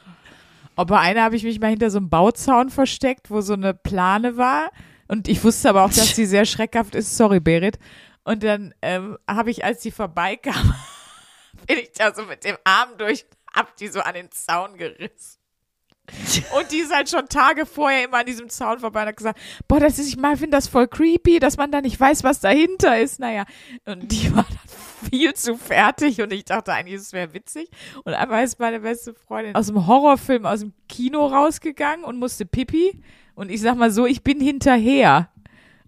[0.77, 4.37] Bei einer habe ich mich mal hinter so einem Bauzaun versteckt, wo so eine Plane
[4.37, 4.71] war.
[5.09, 7.17] Und ich wusste aber auch, dass die sehr schreckhaft ist.
[7.17, 7.79] Sorry, Berit.
[8.25, 10.75] Und dann ähm, habe ich, als die vorbeikam,
[11.67, 15.41] bin ich da so mit dem Arm durch, hab die so an den Zaun gerissen.
[16.57, 19.41] Und die ist halt schon Tage vorher immer an diesem Zaun vorbei und hat gesagt,
[19.69, 22.41] boah, das ist, ich mal finde das voll creepy, dass man da nicht weiß, was
[22.41, 23.21] dahinter ist.
[23.21, 23.45] Naja,
[23.85, 24.59] und die war dann
[25.11, 27.69] viel zu fertig und ich dachte eigentlich, es wäre witzig.
[28.05, 32.47] Und einmal ist meine beste Freundin aus dem Horrorfilm, aus dem Kino rausgegangen und musste
[32.47, 33.01] pipi.
[33.35, 35.31] Und ich sag mal so, ich bin hinterher.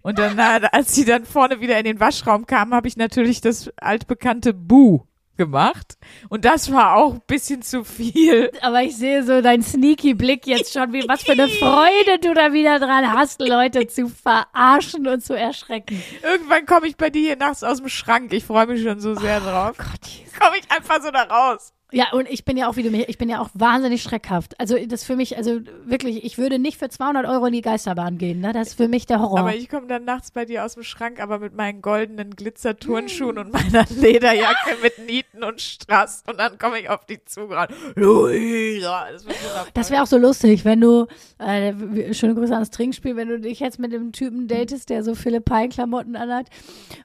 [0.01, 3.71] Und dann, als sie dann vorne wieder in den Waschraum kam, habe ich natürlich das
[3.77, 5.03] altbekannte Bu
[5.43, 5.99] gemacht.
[6.29, 8.51] Und das war auch ein bisschen zu viel.
[8.61, 12.33] Aber ich sehe so deinen sneaky Blick jetzt schon, wie was für eine Freude du
[12.35, 16.03] da wieder dran hast, Leute zu verarschen und zu erschrecken.
[16.23, 18.33] Irgendwann komme ich bei dir hier nachts aus dem Schrank.
[18.33, 19.77] Ich freue mich schon so sehr drauf.
[19.77, 20.39] Gott, Jesus.
[20.39, 21.73] Komme ich einfach so da raus.
[21.93, 24.59] Ja, und ich bin ja auch, wie du mir, ich bin ja auch wahnsinnig schreckhaft.
[24.59, 28.17] Also das für mich, also wirklich, ich würde nicht für 200 Euro in die Geisterbahn
[28.17, 28.53] gehen, ne?
[28.55, 29.41] Das ist für mich der Horror.
[29.41, 33.37] Aber ich komme dann nachts bei dir aus dem Schrank, aber mit meinen goldenen Glitzerturnschuhen
[33.37, 36.25] und meiner Lederjacke mit Nieten und Strass.
[36.27, 37.75] Und dann komme ich auf die zu gerade.
[37.95, 39.07] Luisa.
[39.13, 39.27] Das.
[39.75, 41.07] Das wäre auch so lustig, wenn du,
[41.39, 45.15] äh, schöne Grüße ans Trinkspiel, wenn du dich jetzt mit dem Typen datest, der so
[45.15, 46.47] Philippine-Klamotten anhat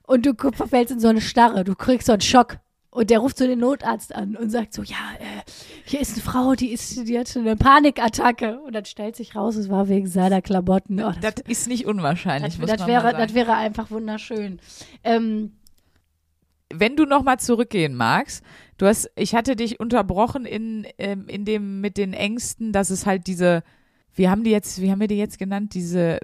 [0.06, 2.58] und du verfällst in so eine Starre, du kriegst so einen Schock.
[2.98, 5.48] Und der ruft so den Notarzt an und sagt so, ja, äh,
[5.84, 8.58] hier ist eine Frau, die ist, die hat eine Panikattacke.
[8.58, 11.00] Und dann stellt sich raus, es war wegen seiner Klamotten.
[11.00, 13.18] Oh, das Das ist nicht unwahrscheinlich, das, muss das man wäre, sagen.
[13.18, 14.58] das wäre einfach wunderschön.
[15.04, 15.52] Ähm,
[16.74, 18.44] wenn du noch mal zurückgehen magst,
[18.78, 23.06] du hast, ich hatte dich unterbrochen in, ähm, in dem mit den Ängsten, dass es
[23.06, 23.62] halt diese,
[24.12, 26.18] wie haben die jetzt, wie haben wir die jetzt genannt, diese,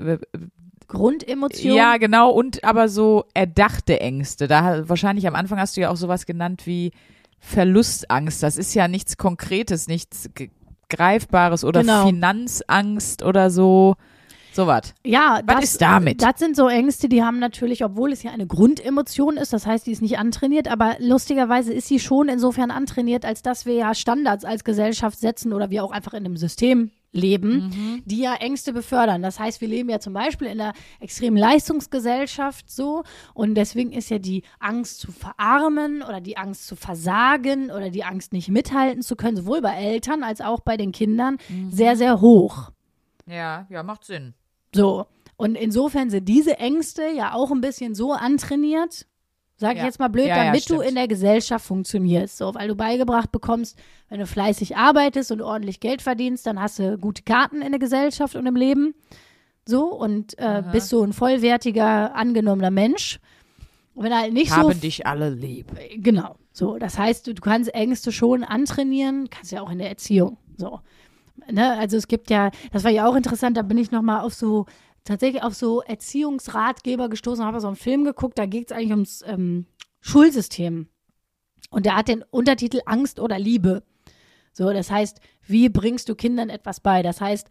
[0.89, 1.75] äh, Grundemotion.
[1.75, 4.47] ja genau und aber so erdachte Ängste.
[4.49, 6.93] Da wahrscheinlich am Anfang hast du ja auch sowas genannt wie
[7.41, 8.43] Verlustangst.
[8.43, 10.29] Das ist ja nichts Konkretes, nichts
[10.89, 12.07] greifbares oder Genau.
[12.07, 13.97] Finanzangst oder so,
[14.53, 14.95] sowas.
[15.05, 16.23] Ja, Was das, ist damit?
[16.23, 19.87] Das sind so Ängste, die haben natürlich, obwohl es ja eine Grundemotion ist, das heißt,
[19.87, 23.95] die ist nicht antrainiert, aber lustigerweise ist sie schon insofern antrainiert, als dass wir ja
[23.95, 28.03] Standards als Gesellschaft setzen oder wir auch einfach in einem System leben, Mhm.
[28.05, 29.23] die ja Ängste befördern.
[29.23, 34.11] Das heißt, wir leben ja zum Beispiel in einer extremen Leistungsgesellschaft so und deswegen ist
[34.11, 39.03] ja die Angst zu verarmen oder die Angst zu versagen oder die Angst nicht mithalten
[39.03, 41.71] zu können, sowohl bei Eltern als auch bei den Kindern, Mhm.
[41.71, 42.71] sehr, sehr hoch.
[43.27, 44.35] Ja, ja, macht Sinn.
[44.75, 45.07] So.
[45.37, 49.07] Und insofern sind diese Ängste ja auch ein bisschen so antrainiert,
[49.57, 49.85] sag ich Ja.
[49.87, 50.89] jetzt mal blöd, Ja, ja, damit du stimmt.
[50.89, 52.37] in der Gesellschaft funktionierst.
[52.39, 56.79] So, weil du beigebracht bekommst, wenn du fleißig arbeitest und ordentlich Geld verdienst, dann hast
[56.79, 58.95] du gute Karten in der Gesellschaft und im Leben.
[59.67, 63.19] So, und äh, bist so ein vollwertiger, angenommener Mensch.
[63.95, 65.67] Und wenn er halt nicht so Haben dich alle lieb.
[65.97, 66.35] Genau.
[66.53, 70.37] So, das heißt, du, du kannst Ängste schon antrainieren, kannst ja auch in der Erziehung.
[70.57, 70.81] So.
[71.51, 71.77] Ne?
[71.79, 74.67] Also es gibt ja, das war ja auch interessant, da bin ich nochmal auf so,
[75.05, 79.23] tatsächlich auf so Erziehungsratgeber gestoßen, habe so einen Film geguckt, da geht es eigentlich ums
[79.27, 79.67] ähm,
[80.01, 80.89] Schulsystem.
[81.71, 83.83] Und der hat den Untertitel Angst oder Liebe.
[84.53, 87.03] So, das heißt, wie bringst du Kindern etwas bei?
[87.03, 87.49] Das heißt,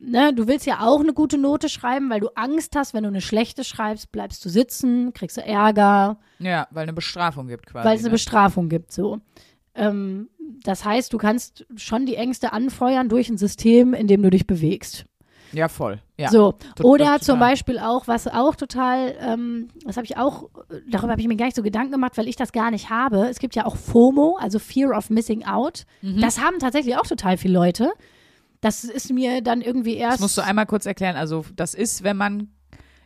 [0.00, 3.08] ne, du willst ja auch eine gute Note schreiben, weil du Angst hast, wenn du
[3.08, 7.86] eine schlechte schreibst, bleibst du sitzen, kriegst du Ärger, Ja, weil eine Bestrafung gibt quasi.
[7.86, 8.14] weil es eine ne?
[8.14, 9.20] Bestrafung gibt, so.
[9.74, 10.28] Ähm,
[10.64, 14.46] das heißt, du kannst schon die Ängste anfeuern durch ein System, in dem du dich
[14.46, 15.04] bewegst.
[15.52, 16.00] Ja, voll.
[16.16, 16.28] Ja.
[16.30, 16.52] So.
[16.52, 17.20] tot- Oder total.
[17.20, 20.48] zum Beispiel auch, was auch total, ähm, das habe ich auch,
[20.90, 23.28] darüber habe ich mir gar nicht so Gedanken gemacht, weil ich das gar nicht habe.
[23.28, 25.84] Es gibt ja auch FOMO, also Fear of Missing Out.
[26.02, 26.20] Mhm.
[26.20, 27.90] Das haben tatsächlich auch total viele Leute.
[28.60, 30.14] Das ist mir dann irgendwie erst.
[30.14, 31.16] Das musst du einmal kurz erklären.
[31.16, 32.48] Also, das ist, wenn man,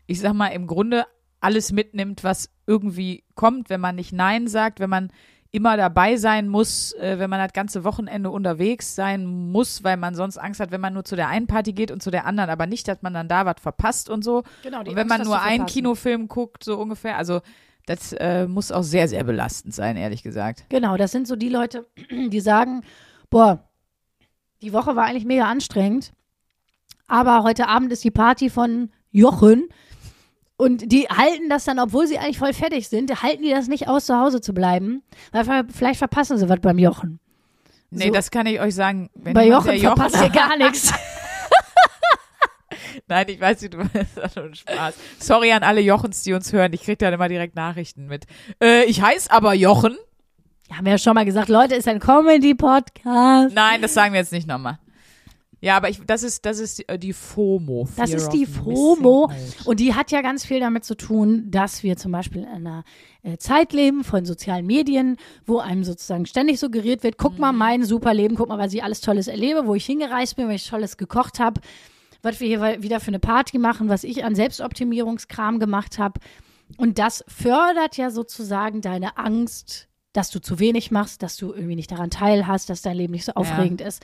[0.06, 1.04] ich sag mal, im Grunde
[1.40, 5.12] alles mitnimmt, was irgendwie kommt, wenn man nicht Nein sagt, wenn man
[5.52, 10.14] immer dabei sein muss, äh, wenn man das ganze Wochenende unterwegs sein muss, weil man
[10.14, 12.48] sonst Angst hat, wenn man nur zu der einen Party geht und zu der anderen,
[12.48, 14.42] aber nicht, dass man dann da was verpasst und so.
[14.62, 15.66] genau, die Und wenn Angst, man nur einen.
[15.66, 17.42] Kinofilm guckt, so ungefähr, also
[17.84, 20.64] das äh, muss auch sehr, sehr belastend sein, ehrlich gesagt.
[20.70, 22.82] Genau, das sind so die Leute, die sagen,
[23.28, 23.68] boah,
[24.62, 26.12] die Woche war eigentlich mega anstrengend,
[27.08, 29.68] aber heute Abend ist die Party von Jochen
[30.62, 33.88] und die halten das dann, obwohl sie eigentlich voll fertig sind, halten die das nicht
[33.88, 37.18] aus, zu Hause zu bleiben, weil vielleicht verpassen sie was beim Jochen.
[37.90, 38.12] Nee, So.
[38.12, 39.10] das kann ich euch sagen.
[39.14, 40.92] Bei Jochen der verpasst ihr gar nichts.
[43.08, 43.78] Nein, ich weiß nicht, du
[44.14, 44.94] das ist schon Spaß.
[45.18, 46.72] Sorry an alle Jochens, die uns hören.
[46.72, 48.24] Ich krieg dann immer direkt Nachrichten mit.
[48.62, 49.96] Äh, ich heiße aber Jochen.
[50.72, 53.54] Haben wir ja schon mal gesagt, Leute, ist ein Comedy-Podcast.
[53.54, 54.78] Nein, das sagen wir jetzt nicht nochmal.
[55.62, 57.88] Ja, aber ich, das ist, das ist die, die FOMO.
[57.96, 59.30] Das Fear ist of die FOMO.
[59.64, 62.82] Und die hat ja ganz viel damit zu tun, dass wir zum Beispiel in einer
[63.22, 67.40] äh, Zeit leben von sozialen Medien, wo einem sozusagen ständig suggeriert wird, guck Mhm.
[67.40, 70.48] mal mein super Leben, guck mal, was ich alles Tolles erlebe, wo ich hingereist bin,
[70.48, 71.60] was ich Tolles gekocht habe,
[72.22, 76.18] was wir hier wieder für eine Party machen, was ich an Selbstoptimierungskram gemacht habe.
[76.76, 81.76] Und das fördert ja sozusagen deine Angst, dass du zu wenig machst, dass du irgendwie
[81.76, 84.02] nicht daran teilhast, dass dein Leben nicht so aufregend ist.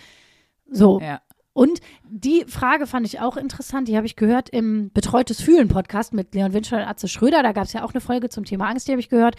[0.71, 1.01] So.
[1.01, 1.21] Ja.
[1.59, 6.14] Und die Frage fand ich auch interessant, die habe ich gehört im Betreutes Fühlen Podcast
[6.14, 7.42] mit Leon Winscheid und Atze Schröder.
[7.42, 9.35] Da gab es ja auch eine Folge zum Thema Angst, die habe ich gehört.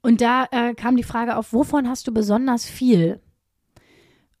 [0.00, 3.18] Und da äh, kam die Frage auf, wovon hast du besonders viel?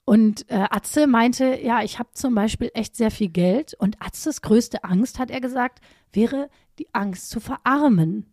[0.04, 3.74] Und äh, Atze meinte, ja, ich habe zum Beispiel echt sehr viel Geld.
[3.74, 5.80] Und Atzes größte Angst, hat er gesagt,
[6.12, 8.32] wäre die Angst zu verarmen.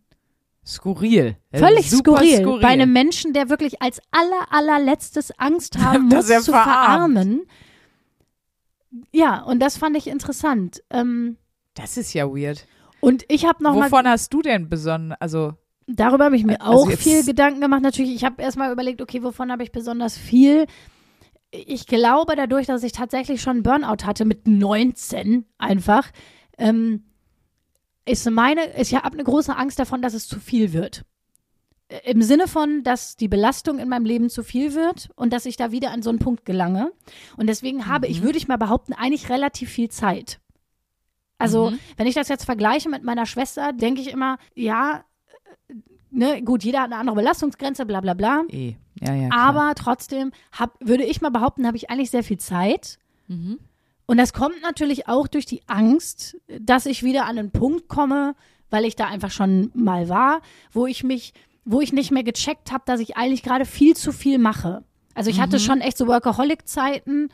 [0.64, 1.36] Skurril.
[1.52, 2.42] Völlig skurril.
[2.42, 2.62] skurril.
[2.62, 6.68] Bei einem Menschen, der wirklich als aller, allerletztes Angst haben muss, zu verarmt.
[6.68, 7.42] verarmen.
[9.12, 10.82] Ja, und das fand ich interessant.
[10.90, 11.36] Ähm,
[11.74, 12.66] das ist ja weird.
[13.00, 15.54] und ich habe noch mal, Wovon hast du denn besonders, also,
[15.86, 17.82] darüber habe ich mir Also auch viel Gedanken gemacht.
[17.82, 20.66] Natürlich, ich habe erstmal überlegt, okay, wovon habe ich besonders viel?
[21.50, 26.10] Ich glaube, dadurch, dass ich tatsächlich schon Burnout hatte mit 19 einfach,
[26.58, 27.04] ähm,
[28.04, 31.04] ist meine, ich habe eine große Angst davon, dass es zu viel wird.
[31.88, 35.46] Äh, Im Sinne von, dass die Belastung in meinem Leben zu viel wird und dass
[35.46, 36.92] ich da wieder an so einen Punkt gelange.
[37.36, 40.40] Und deswegen habe ich, würde ich mal behaupten, eigentlich relativ viel Zeit.
[41.38, 41.78] Also, Mhm.
[41.96, 45.04] wenn ich das jetzt vergleiche mit meiner Schwester, denke ich immer, ja,
[45.68, 45.74] äh,
[46.10, 48.42] ne, gut, jeder hat eine andere Belastungsgrenze, bla bla bla.
[48.50, 48.74] eh.
[49.00, 49.28] Ja, ja.
[49.32, 52.98] Aber trotzdem hab, würde ich mal behaupten, habe ich eigentlich sehr viel Zeit.
[53.28, 53.60] Mhm.
[54.06, 58.34] Und das kommt natürlich auch durch die Angst, dass ich wieder an einen Punkt komme,
[58.70, 60.40] weil ich da einfach schon mal war,
[60.72, 61.32] wo ich mich,
[61.70, 64.84] wo ich nicht mehr gecheckt habe, dass ich eigentlich gerade viel zu viel mache.
[65.14, 67.28] Also ich hatte schon echt so Workaholic-Zeiten,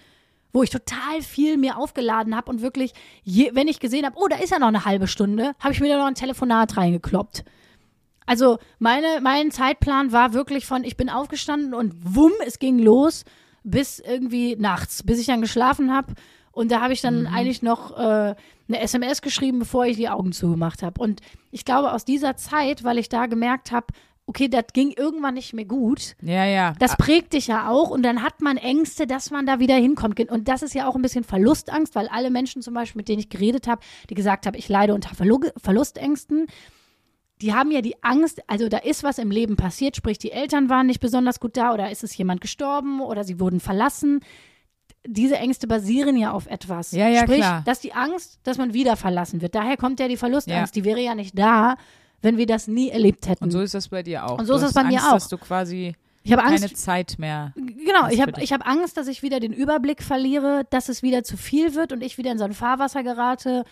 [0.52, 4.26] wo ich total viel mir aufgeladen habe und wirklich, je, wenn ich gesehen habe, oh,
[4.26, 7.44] da ist ja noch eine halbe Stunde, habe ich mir da noch ein Telefonat reingekloppt.
[8.26, 13.24] Also meine, mein Zeitplan war wirklich von, ich bin aufgestanden und wumm, es ging los
[13.62, 16.14] bis irgendwie nachts, bis ich dann geschlafen habe.
[16.50, 18.34] Und da habe ich dann eigentlich noch äh,
[18.68, 21.00] eine SMS geschrieben, bevor ich die Augen zugemacht habe.
[21.00, 21.20] Und
[21.52, 23.86] ich glaube, aus dieser Zeit, weil ich da gemerkt habe,
[24.26, 26.72] okay, das ging irgendwann nicht mehr gut, Ja, ja.
[26.78, 30.18] das prägt dich ja auch und dann hat man Ängste, dass man da wieder hinkommt.
[30.30, 33.20] Und das ist ja auch ein bisschen Verlustangst, weil alle Menschen zum Beispiel, mit denen
[33.20, 36.46] ich geredet habe, die gesagt haben, ich leide unter Verlu Verlustängsten,
[37.42, 40.70] die haben ja die Angst, also da ist was im Leben passiert, sprich die Eltern
[40.70, 44.20] waren nicht besonders gut da oder ist es jemand gestorben oder sie wurden verlassen.
[45.06, 46.92] Diese Ängste basieren ja auf etwas.
[46.92, 47.62] Ja, ja, Sprich, klar.
[47.66, 49.54] dass die Angst, dass man wieder verlassen wird.
[49.54, 50.74] Daher kommt ja die Verlustangst.
[50.74, 50.80] Ja.
[50.82, 51.76] Die wäre ja nicht da,
[52.24, 53.44] wenn wir das nie erlebt hätten.
[53.44, 54.38] Und so ist das bei dir auch.
[54.38, 55.12] Und so du ist das bei mir Angst, auch.
[55.12, 57.52] dass du quasi ich habe Angst, keine Zeit mehr.
[57.54, 61.22] Genau, ich habe ich hab Angst, dass ich wieder den Überblick verliere, dass es wieder
[61.22, 63.64] zu viel wird und ich wieder in so ein Fahrwasser gerate,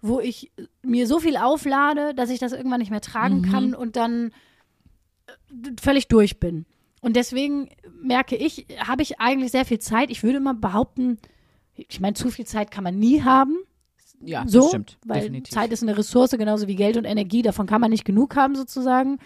[0.00, 0.50] wo ich
[0.82, 3.52] mir so viel auflade, dass ich das irgendwann nicht mehr tragen Mhm.
[3.52, 4.32] kann und dann
[5.28, 6.66] äh, völlig durch bin.
[7.02, 7.68] Und deswegen
[8.00, 10.10] merke ich, habe ich eigentlich sehr viel Zeit.
[10.10, 11.18] Ich würde mal behaupten,
[11.74, 13.56] ich meine, zu viel Zeit kann man nie haben.
[14.24, 14.98] Ja, so, das stimmt.
[15.04, 15.52] weil definitiv.
[15.52, 17.42] Zeit ist eine Ressource, genauso wie Geld und Energie.
[17.42, 19.18] Davon kann man nicht genug haben, sozusagen.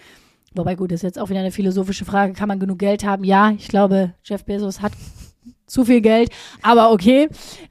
[0.54, 2.32] Wobei, gut, das ist jetzt auch wieder eine philosophische Frage.
[2.32, 3.24] Kann man genug Geld haben?
[3.24, 4.92] Ja, ich glaube, Jeff Bezos hat
[5.66, 6.30] zu viel Geld,
[6.62, 7.28] aber okay.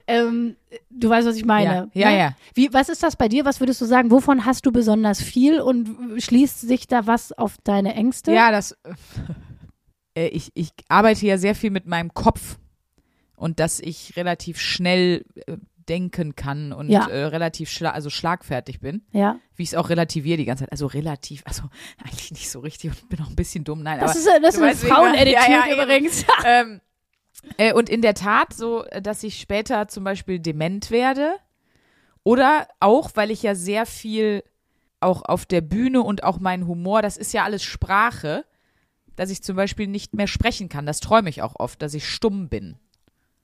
[0.08, 0.56] Ähm,
[0.90, 1.90] du weißt, was ich meine.
[1.94, 2.18] Ja, ja, ne?
[2.18, 2.36] ja.
[2.54, 3.46] Wie, was ist das bei dir?
[3.46, 4.12] Was würdest du sagen?
[4.12, 5.90] Wovon hast du besonders viel und
[6.22, 8.34] schließt sich da was auf deine Ängste?
[8.34, 8.78] Ja, das.
[10.18, 12.58] Äh, ich, ich arbeite ja sehr viel mit meinem Kopf
[13.36, 15.58] und dass ich relativ schnell äh,
[15.90, 17.08] denken kann und Ja.
[17.08, 19.40] äh, relativ schla also schlagfertig bin, Ja.
[19.56, 20.72] wie ich es auch relativiere die ganze Zeit.
[20.72, 21.64] Also relativ, also
[22.04, 23.84] eigentlich nicht so richtig und bin auch ein bisschen dumm.
[23.84, 25.32] Nein, Das aber ist, das ist eine Frauenattitude.
[25.32, 26.26] Ja, ja, übrigens.
[26.46, 26.82] ähm,
[27.58, 31.36] äh, und in der Tat so, dass ich später zum Beispiel dement werde.
[32.24, 34.44] Oder auch, weil ich ja sehr viel
[35.00, 38.46] auch auf der Bühne und auch mein Humor, das ist ja alles Sprache,
[39.16, 40.88] dass ich zum Beispiel nicht mehr sprechen kann.
[40.88, 42.78] Das träume ich auch oft, dass ich stumm bin.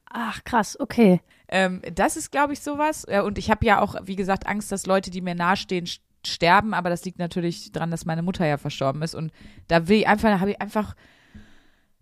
[0.10, 1.22] Ach, krass, okay.
[1.52, 3.06] Ähm, das ist, glaube ich, sowas.
[3.06, 5.88] Und ich habe ja auch, wie gesagt, Angst, dass Leute, die mir nahestehen,
[6.26, 6.74] sterben.
[6.74, 9.16] Aber das liegt natürlich daran, dass meine Mutter ja verstorben ist.
[9.16, 9.32] Und
[9.68, 10.96] da will ich einfach, habe ich einfach,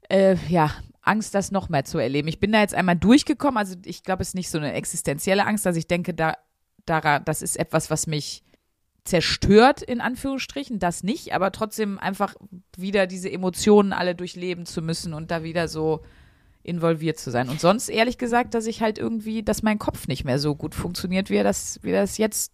[0.10, 2.28] äh, ja, Angst, das noch mehr zu erleben.
[2.28, 3.58] Ich bin da jetzt einmal durchgekommen.
[3.58, 6.36] Also ich glaube, es ist nicht so eine existenzielle Angst, dass ich denke, da,
[6.86, 8.44] da, das ist etwas, was mich
[9.06, 12.36] zerstört, in Anführungsstrichen, das nicht, aber trotzdem einfach
[12.78, 16.04] wieder diese Emotionen alle durchleben zu müssen und da wieder so
[16.64, 17.50] involviert zu sein.
[17.50, 20.76] Und sonst ehrlich gesagt, dass ich halt irgendwie, dass mein Kopf nicht mehr so gut
[20.76, 22.52] funktioniert, wie er das, wie er das jetzt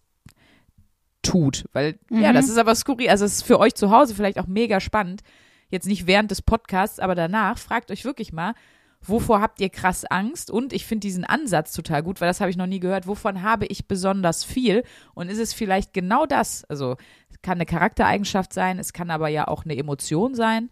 [1.22, 1.64] tut.
[1.72, 2.34] Weil, ja, Mhm.
[2.34, 3.08] das ist aber skurril.
[3.08, 5.22] Also es ist für euch zu Hause vielleicht auch mega spannend.
[5.68, 8.54] Jetzt nicht während des Podcasts, aber danach, fragt euch wirklich mal,
[9.02, 10.50] wovor habt ihr krass Angst?
[10.50, 13.06] Und ich finde diesen Ansatz total gut, weil das habe ich noch nie gehört.
[13.08, 14.84] Wovon habe ich besonders viel?
[15.14, 16.64] Und ist es vielleicht genau das?
[16.66, 16.96] Also
[17.30, 20.70] es kann eine Charaktereigenschaft sein, es kann aber ja auch eine Emotion sein.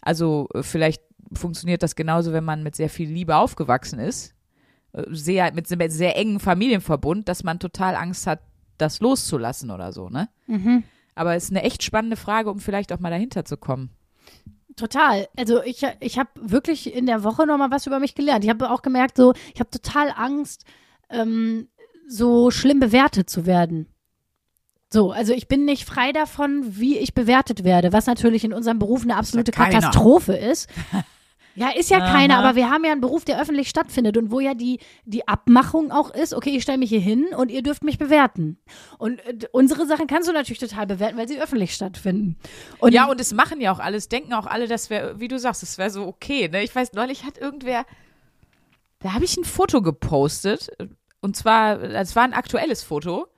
[0.00, 1.02] Also äh, vielleicht
[1.34, 4.34] funktioniert das genauso, wenn man mit sehr viel Liebe aufgewachsen ist,
[4.92, 8.40] äh, sehr mit sehr, sehr engen Familienverbund, dass man total Angst hat,
[8.78, 10.28] das loszulassen oder so, ne?
[11.14, 13.90] Aber es ist eine echt spannende Frage, um vielleicht auch mal dahinter zu kommen.
[14.76, 15.28] Total.
[15.36, 18.44] Also ich, ich habe wirklich in der Woche noch mal was über mich gelernt.
[18.44, 20.64] Ich habe auch gemerkt, so ich habe total Angst,
[21.10, 21.68] ähm,
[22.08, 23.86] so schlimm bewertet zu werden.
[24.90, 28.78] So, also ich bin nicht frei davon, wie ich bewertet werde, was natürlich in unserem
[28.78, 29.50] Beruf eine absolute.
[29.50, 30.68] Katastrophe ist.
[31.54, 32.12] Ja, ist ja Aha.
[32.12, 35.28] keiner, aber wir haben ja einen Beruf, der öffentlich stattfindet und wo ja die, die
[35.28, 38.58] Abmachung auch ist, okay, ich stelle mich hier hin und ihr dürft mich bewerten.
[38.98, 42.36] Und äh, unsere Sachen kannst du natürlich total bewerten, weil sie öffentlich stattfinden.
[42.78, 45.28] Und ja, und es machen ja auch alle, es denken auch alle, das wäre, wie
[45.28, 46.48] du sagst, es wäre so okay.
[46.48, 46.62] Ne?
[46.62, 47.84] Ich weiß, neulich hat irgendwer,
[49.00, 50.70] da habe ich ein Foto gepostet.
[51.20, 53.28] Und zwar, es war ein aktuelles Foto,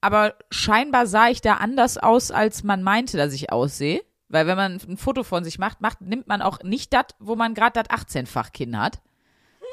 [0.00, 4.02] aber scheinbar sah ich da anders aus, als man meinte, dass ich aussehe.
[4.30, 7.34] Weil wenn man ein Foto von sich macht, macht nimmt man auch nicht das, wo
[7.34, 9.00] man gerade das 18-fach Kinn hat.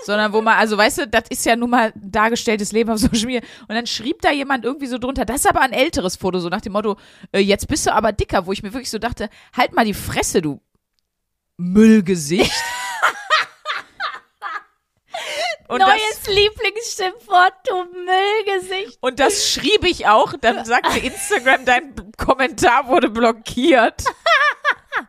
[0.03, 3.27] Sondern wo man, also weißt du, das ist ja nun mal dargestelltes Leben auf Social
[3.27, 3.41] Media.
[3.67, 6.49] Und dann schrieb da jemand irgendwie so drunter, das ist aber ein älteres Foto, so
[6.49, 6.97] nach dem Motto,
[7.31, 9.93] äh, jetzt bist du aber dicker, wo ich mir wirklich so dachte, halt mal die
[9.93, 10.59] Fresse, du
[11.57, 12.51] Müllgesicht.
[15.67, 18.97] Und das, Neues Lieblingsschimpfwort, du Müllgesicht.
[19.01, 20.33] und das schrieb ich auch.
[20.39, 24.03] Dann sagte Instagram, dein Kommentar wurde blockiert.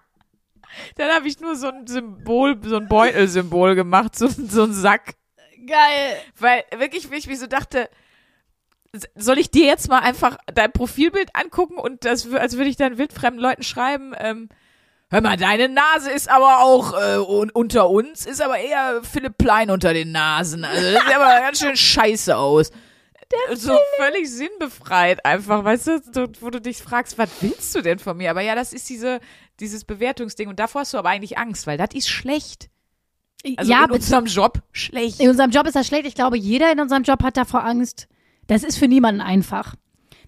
[0.96, 5.14] Dann habe ich nur so ein Symbol, so ein Beutelsymbol gemacht, so, so ein Sack.
[5.66, 6.16] Geil.
[6.38, 7.88] Weil wirklich, wie ich mir so dachte,
[9.14, 12.98] soll ich dir jetzt mal einfach dein Profilbild angucken und das, als würde ich dann
[12.98, 14.48] wildfremden Leuten schreiben, ähm,
[15.10, 19.36] hör mal, deine Nase ist aber auch äh, un unter uns, ist aber eher Philipp
[19.38, 20.64] Plein unter den Nasen.
[20.64, 22.70] Also das sieht aber ganz schön scheiße aus.
[23.54, 28.16] So völlig sinnbefreit einfach, weißt du, wo du dich fragst, was willst du denn von
[28.16, 28.30] mir?
[28.30, 29.20] Aber ja, das ist diese,
[29.60, 32.70] dieses Bewertungsding und davor hast du aber eigentlich Angst, weil das ist schlecht.
[33.56, 35.20] Also ja, in unserem Job schlecht.
[35.20, 36.06] in unserem Job ist das schlecht.
[36.06, 38.08] Ich glaube, jeder in unserem Job hat davor Angst.
[38.46, 39.74] Das ist für niemanden einfach.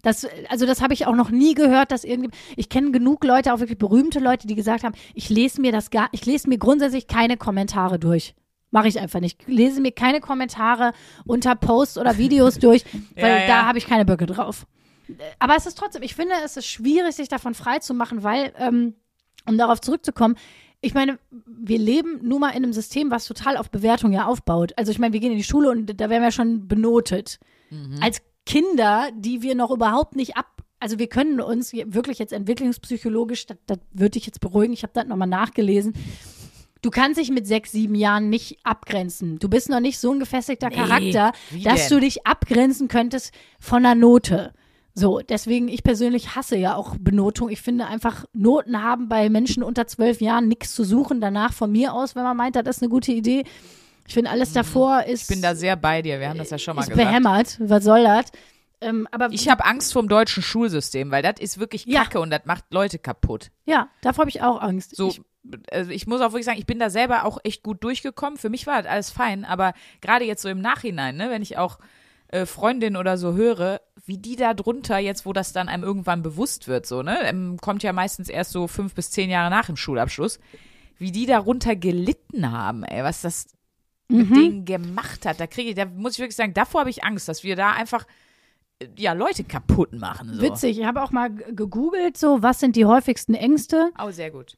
[0.03, 2.31] Das, also das habe ich auch noch nie gehört, dass irgendwie.
[2.57, 5.91] Ich kenne genug Leute, auch wirklich berühmte Leute, die gesagt haben, ich lese mir das
[5.91, 8.35] gar, ich lese mir grundsätzlich keine Kommentare durch.
[8.71, 9.41] Mache ich einfach nicht.
[9.43, 10.93] Ich lese mir keine Kommentare
[11.27, 12.85] unter Posts oder Videos durch,
[13.17, 13.47] weil Ja, ja.
[13.47, 14.67] da habe ich keine Böcke drauf.
[15.39, 18.53] Aber es ist trotzdem, ich finde, es ist schwierig, sich davon frei zu machen, weil,
[18.59, 18.95] ähm,
[19.47, 20.37] um darauf zurückzukommen,
[20.83, 24.73] ich meine, wir leben nun mal in einem System, was total auf Bewertung ja aufbaut.
[24.77, 27.39] Also ich meine, wir gehen in die Schule und da werden wir schon benotet.
[28.01, 30.47] Als Kinder, die wir noch überhaupt nicht ab,
[30.79, 34.95] also wir können uns wirklich jetzt entwicklungspsychologisch, das, das würde ich jetzt beruhigen, ich habe
[34.95, 35.93] das nochmal nachgelesen.
[36.83, 39.39] Du kannst dich mit sechs, sieben Jahren nicht abgrenzen.
[39.39, 41.99] Du bist noch nicht so ein gefestigter Charakter, wie dass denn?
[41.99, 44.53] du dich abgrenzen könntest von einer Note.
[44.95, 47.49] So, deswegen, ich persönlich hasse ja auch Benotung.
[47.49, 51.21] Ich finde einfach, Noten haben bei Menschen unter zwölf Jahren nichts zu suchen.
[51.21, 53.45] Danach von mir aus, wenn man meint, das ist eine gute Idee.
[54.09, 56.59] Ich finde, alles davor ist, Ich bin da sehr bei dir, wir haben das ja
[56.59, 57.07] schon mal ist gesagt.
[57.09, 57.57] behämmert.
[57.61, 58.27] Was soll das?
[58.81, 62.03] Ähm, aber Ich habe Angst vom deutschen Schulsystem, weil das ist wirklich Ja.
[62.03, 63.51] Kacke und das macht Leute kaputt.
[63.67, 64.97] ja, davor habe ich auch Angst.
[64.97, 65.21] So, Ich,
[65.71, 68.39] also ich muss auch wirklich sagen, ich bin da selber auch echt gut durchgekommen.
[68.39, 71.57] Für mich war das alles fein, aber gerade jetzt so im Nachhinein, ne, wenn ich
[71.59, 71.79] auch
[72.29, 76.23] äh, Freundinnen oder so höre, wie die da drunter jetzt, wo das dann einem irgendwann
[76.23, 79.67] bewusst wird, so, ne, ähm, kommt ja meistens erst so fünf bis zehn Jahre nach
[79.67, 80.39] dem Schulabschluss,
[80.99, 83.47] wie die darunter gelitten haben, ey, was das
[84.11, 85.41] mit denen gemacht hat.
[85.41, 87.73] Da kriege ich, da muss ich wirklich sagen, davor habe ich Angst, dass wir da
[87.73, 88.07] einfach
[88.81, 90.35] äh, ja Leute kaputt machen.
[90.35, 90.43] So.
[90.43, 93.93] Witzig, ich habe auch mal gegoogelt, so, was sind die häufigsten Ängste?
[94.03, 94.57] Oh, sehr gut.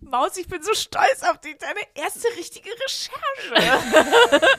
[0.00, 1.56] Maus, ich bin so stolz auf dich.
[1.58, 4.46] Deine erste richtige Recherche.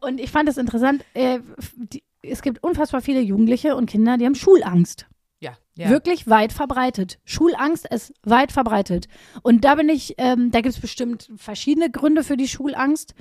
[0.00, 1.40] Und ich fand es interessant, äh,
[1.74, 5.06] die, es gibt unfassbar viele Jugendliche und Kinder, die haben Schulangst.
[5.40, 5.90] ja, ja.
[5.90, 7.18] Wirklich weit verbreitet.
[7.24, 9.08] Schulangst ist weit verbreitet.
[9.42, 13.14] Und da bin ich, ähm, da gibt es bestimmt verschiedene Gründe für die Schulangst,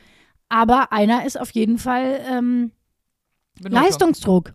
[0.50, 2.72] aber einer ist auf jeden Fall ähm.
[3.60, 4.54] Leistungsdruck.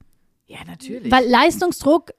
[0.51, 1.13] Ja, natürlich.
[1.13, 2.11] Weil Leistungsdruck,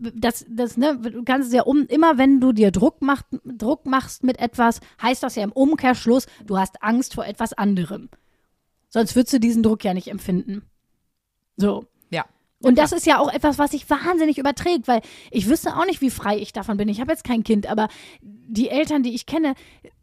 [0.00, 3.86] das, das, ne, du kannst es ja um, immer wenn du dir Druck, macht, Druck
[3.86, 8.08] machst mit etwas, heißt das ja im Umkehrschluss, du hast Angst vor etwas anderem.
[8.88, 10.62] Sonst würdest du diesen Druck ja nicht empfinden.
[11.56, 11.86] So.
[12.10, 12.24] ja.
[12.60, 16.00] Und das ist ja auch etwas, was sich wahnsinnig überträgt, weil ich wüsste auch nicht,
[16.00, 16.88] wie frei ich davon bin.
[16.88, 17.86] Ich habe jetzt kein Kind, aber
[18.20, 19.54] die Eltern, die ich kenne,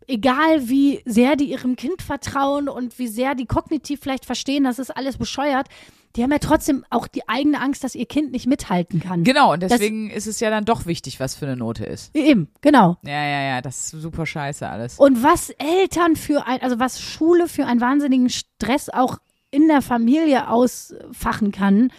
[0.08, 4.80] egal wie sehr die ihrem Kind vertrauen und wie sehr die kognitiv vielleicht verstehen, das
[4.80, 5.68] ist alles bescheuert,
[6.16, 9.24] die haben ja trotzdem auch die eigene Angst, dass ihr Kind nicht mithalten kann.
[9.24, 12.16] Genau, und deswegen ist es ja dann doch wichtig, was für eine Note ist.
[12.16, 12.98] Eben, genau.
[13.04, 15.00] Ja, ja, ja, das ist super scheiße alles.
[15.00, 19.18] Und was Eltern für ein, also was Schule für einen wahnsinnigen Stress auch
[19.50, 21.92] in der Familie ausfachen kann.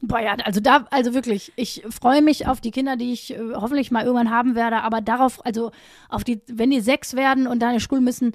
[0.00, 3.38] Boah, ja, also da, also wirklich, ich freue mich auf die Kinder, die ich äh,
[3.54, 5.72] hoffentlich mal irgendwann haben werde, aber darauf, also
[6.08, 8.32] auf die, wenn die sechs werden und da in die Schule müssen,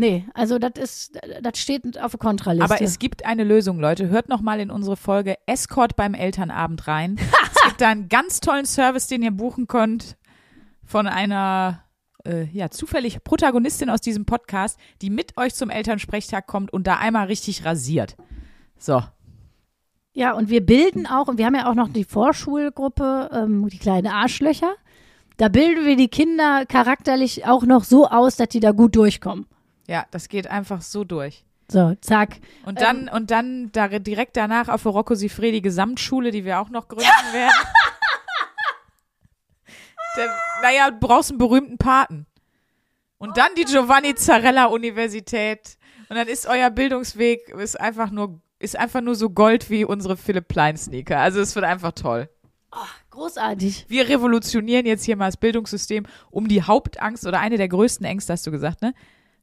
[0.00, 2.64] nee, also das ist, das steht auf der Kontraliste.
[2.64, 4.08] Aber es gibt eine Lösung, Leute.
[4.08, 7.18] Hört noch mal in unsere Folge Escort beim Elternabend rein.
[7.18, 10.16] es gibt da einen ganz tollen Service, den ihr buchen könnt
[10.84, 11.84] von einer
[12.24, 16.96] äh, ja, zufällig Protagonistin aus diesem Podcast, die mit euch zum Elternsprechtag kommt und da
[16.96, 18.16] einmal richtig rasiert.
[18.78, 19.02] So.
[20.12, 23.78] Ja, und wir bilden auch, und wir haben ja auch noch die Vorschulgruppe, ähm, die
[23.78, 24.72] kleinen Arschlöcher.
[25.36, 29.46] Da bilden wir die Kinder charakterlich auch noch so aus, dass die da gut durchkommen.
[29.90, 31.44] Ja, das geht einfach so durch.
[31.66, 32.36] So, zack.
[32.64, 36.68] Und dann, und dann da, direkt danach auf der Rocco Sifredi Gesamtschule, die wir auch
[36.68, 37.66] noch gründen werden.
[40.16, 40.28] Der,
[40.62, 42.26] naja, du brauchst einen berühmten Paten.
[43.18, 45.76] Und dann die Giovanni Zarella Universität.
[46.08, 50.16] Und dann ist euer Bildungsweg ist einfach nur, ist einfach nur so Gold wie unsere
[50.16, 51.18] Philipp Plein Sneaker.
[51.18, 52.28] Also es wird einfach toll.
[53.10, 53.86] Großartig.
[53.88, 58.32] Wir revolutionieren jetzt hier mal das Bildungssystem um die Hauptangst oder eine der größten Ängste,
[58.32, 58.94] hast du gesagt, ne?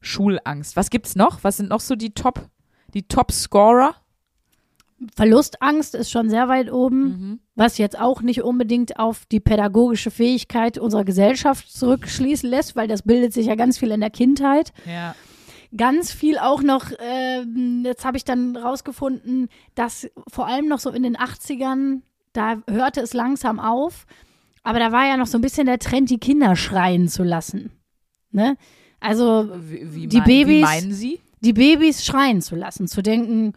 [0.01, 0.75] Schulangst.
[0.75, 1.43] Was gibt's noch?
[1.43, 2.49] Was sind noch so die Top,
[2.93, 3.95] die Top-Scorer?
[5.15, 7.39] Verlustangst ist schon sehr weit oben, Mhm.
[7.55, 13.03] was jetzt auch nicht unbedingt auf die pädagogische Fähigkeit unserer Gesellschaft zurückschließen lässt, weil das
[13.03, 14.73] bildet sich ja ganz viel in der Kindheit.
[14.87, 15.13] Ja.
[15.75, 20.89] Ganz viel auch noch, ähm, jetzt habe ich dann rausgefunden, dass vor allem noch so
[20.89, 22.01] in den 80ern,
[22.33, 24.07] da hörte es langsam auf,
[24.63, 27.71] aber da war ja noch so ein bisschen der Trend, die Kinder schreien zu lassen.
[28.31, 28.57] Ne?
[29.07, 31.19] Also Wie, wie Die mein- Wie Babys- meinen Sie?
[31.41, 33.53] die Babys schreien zu lassen, zu denken,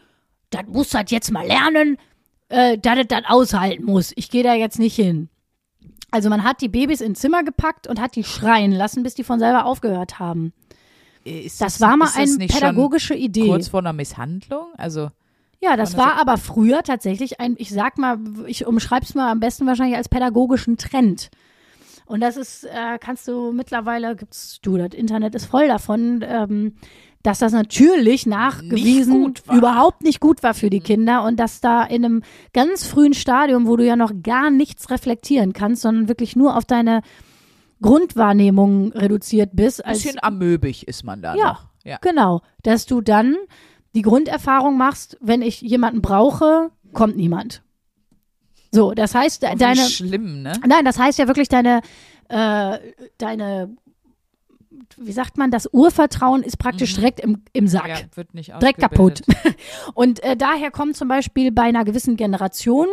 [0.51, 1.96] das muss das jetzt mal lernen,
[2.48, 4.12] äh, dass es das aushalten muss.
[4.16, 5.28] Ich gehe da jetzt nicht hin.
[6.12, 9.24] Also man hat die Babys ins Zimmer gepackt und hat die schreien lassen, bis die
[9.24, 10.53] von selber aufgehört haben.
[11.24, 13.46] Ist Das war mal das eine pädagogische Idee.
[13.46, 14.66] Kurz vor einer Misshandlung?
[14.76, 15.11] Also,
[15.62, 19.40] Ja, das War das aber früher tatsächlich ein, ich sag mal, ich umschreib's mal am
[19.40, 21.28] besten wahrscheinlich als pädagogischen Trend.
[22.11, 26.75] Und das ist, äh, kannst du mittlerweile, gibt's du, das Internet ist voll davon, ähm,
[27.23, 29.57] dass das natürlich nachgewiesen war.
[29.57, 33.69] überhaupt nicht gut war für die Kinder und dass da in einem ganz frühen Stadium,
[33.69, 37.03] wo du ja noch gar nichts reflektieren kannst, sondern wirklich nur auf deine
[37.81, 39.85] Grundwahrnehmung reduziert bist.
[39.85, 41.59] ein Als, bisschen amöbig ist man da Ja.
[41.85, 41.99] Ja.
[42.03, 43.37] Genau, dass du dann
[43.95, 47.63] die Grunderfahrung machst, wenn ich jemanden brauche, kommt niemand.
[48.71, 50.53] So, das heißt, wie deine, schlimm, ne?
[50.66, 51.81] nein, das heißt ja wirklich deine,
[52.29, 52.79] äh,
[53.18, 53.77] deine,
[54.97, 57.85] wie sagt man, das Urvertrauen ist praktisch direkt im, im Sack.
[57.85, 57.91] Mhm.
[57.91, 59.23] Ja, wird nicht Direkt kaputt.
[59.95, 62.87] Und äh, daher kommt zum Beispiel bei einer gewissen Generation,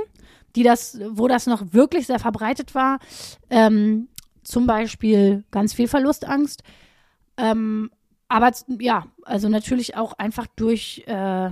[0.55, 2.97] die das, wo das noch wirklich sehr verbreitet war,
[3.49, 4.07] ähm,
[4.43, 6.63] zum Beispiel ganz viel Verlustangst.
[7.37, 7.91] Ähm,
[8.29, 11.51] aber ja, also natürlich auch einfach durch äh,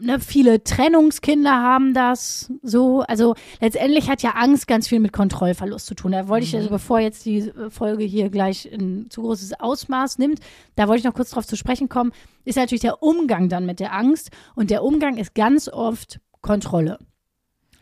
[0.00, 3.00] ne, viele Trennungskinder haben das so.
[3.02, 6.12] Also letztendlich hat ja Angst ganz viel mit Kontrollverlust zu tun.
[6.12, 10.40] Da wollte ich, also bevor jetzt die Folge hier gleich ein zu großes Ausmaß nimmt,
[10.76, 12.12] da wollte ich noch kurz drauf zu sprechen kommen,
[12.44, 14.30] ist natürlich der Umgang dann mit der Angst.
[14.54, 16.98] Und der Umgang ist ganz oft Kontrolle.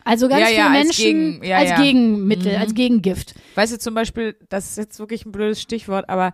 [0.03, 1.75] Also ganz Ja, viele ja, als Menschen Gegen- ja, als.
[1.81, 2.61] Gegenmittel, Mhm.
[2.61, 3.35] als Gegengift.
[3.55, 6.33] Weißt du zum Beispiel, das ist jetzt wirklich ein blödes Stichwort, aber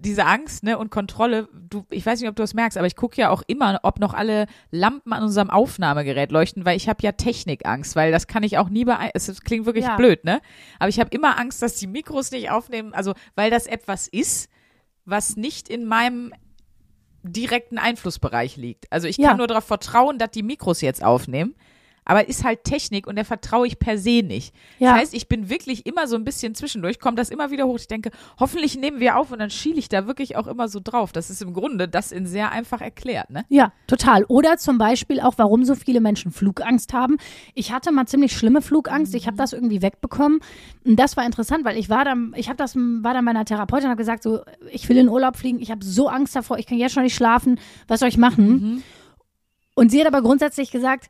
[0.00, 2.96] diese Angst ne, und Kontrolle, du, ich weiß nicht, ob du das merkst, aber ich
[2.96, 7.02] gucke ja auch immer, ob noch alle Lampen an unserem Aufnahmegerät leuchten, weil ich habe
[7.02, 9.12] ja Technikangst, weil das kann ich auch nie beeinflussen.
[9.14, 9.96] Es es klingt wirklich Ja.
[9.96, 10.40] blöd, ne?
[10.78, 14.48] Aber ich habe immer Angst, dass die Mikros nicht aufnehmen, also weil das etwas ist,
[15.04, 16.32] was nicht in meinem
[17.22, 18.90] direkten Einflussbereich liegt.
[18.90, 19.36] Also ich kann Ja.
[19.36, 21.54] nur darauf vertrauen, dass die Mikros jetzt aufnehmen.
[22.10, 24.52] Aber ist halt Technik und der vertraue ich per se nicht.
[24.80, 24.90] Ja.
[24.90, 27.76] Das heißt, ich bin wirklich immer so ein bisschen zwischendurch, kommt das immer wieder hoch.
[27.78, 30.80] Ich denke, hoffentlich nehmen wir auf und dann schiele ich da wirklich auch immer so
[30.82, 31.12] drauf.
[31.12, 33.44] Das ist im Grunde das in sehr einfach erklärt, ne?
[33.48, 34.24] Ja, total.
[34.24, 37.16] Oder zum Beispiel auch, warum so viele Menschen Flugangst haben.
[37.54, 39.14] Ich hatte mal ziemlich schlimme Flugangst.
[39.14, 40.40] Ich habe das irgendwie wegbekommen.
[40.84, 43.44] Und das war interessant, weil ich war dann, ich habe das, war dann bei einer
[43.44, 44.40] Therapeutin und habe gesagt, so,
[44.72, 45.60] ich will in Urlaub fliegen.
[45.60, 46.58] Ich habe so Angst davor.
[46.58, 47.60] Ich kann jetzt schon nicht schlafen.
[47.86, 48.82] Was soll ich machen?
[49.76, 51.06] Und sie hat aber grundsätzlich gesagt,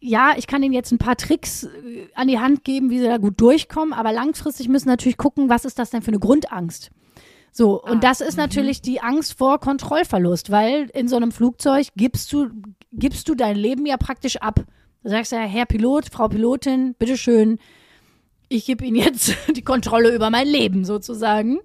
[0.00, 3.06] ja, ich kann ihnen jetzt ein paar Tricks äh, an die Hand geben, wie sie
[3.06, 6.90] da gut durchkommen, aber langfristig müssen natürlich gucken, was ist das denn für eine Grundangst?
[7.52, 12.30] So, und das ist natürlich die Angst vor Kontrollverlust, weil in so einem Flugzeug gibst
[12.32, 12.50] du,
[12.92, 14.60] gibst du dein Leben ja praktisch ab.
[15.02, 17.58] Du sagst ja, Herr Pilot, Frau Pilotin, bitteschön,
[18.48, 21.60] ich gebe Ihnen jetzt die Kontrolle über mein Leben sozusagen.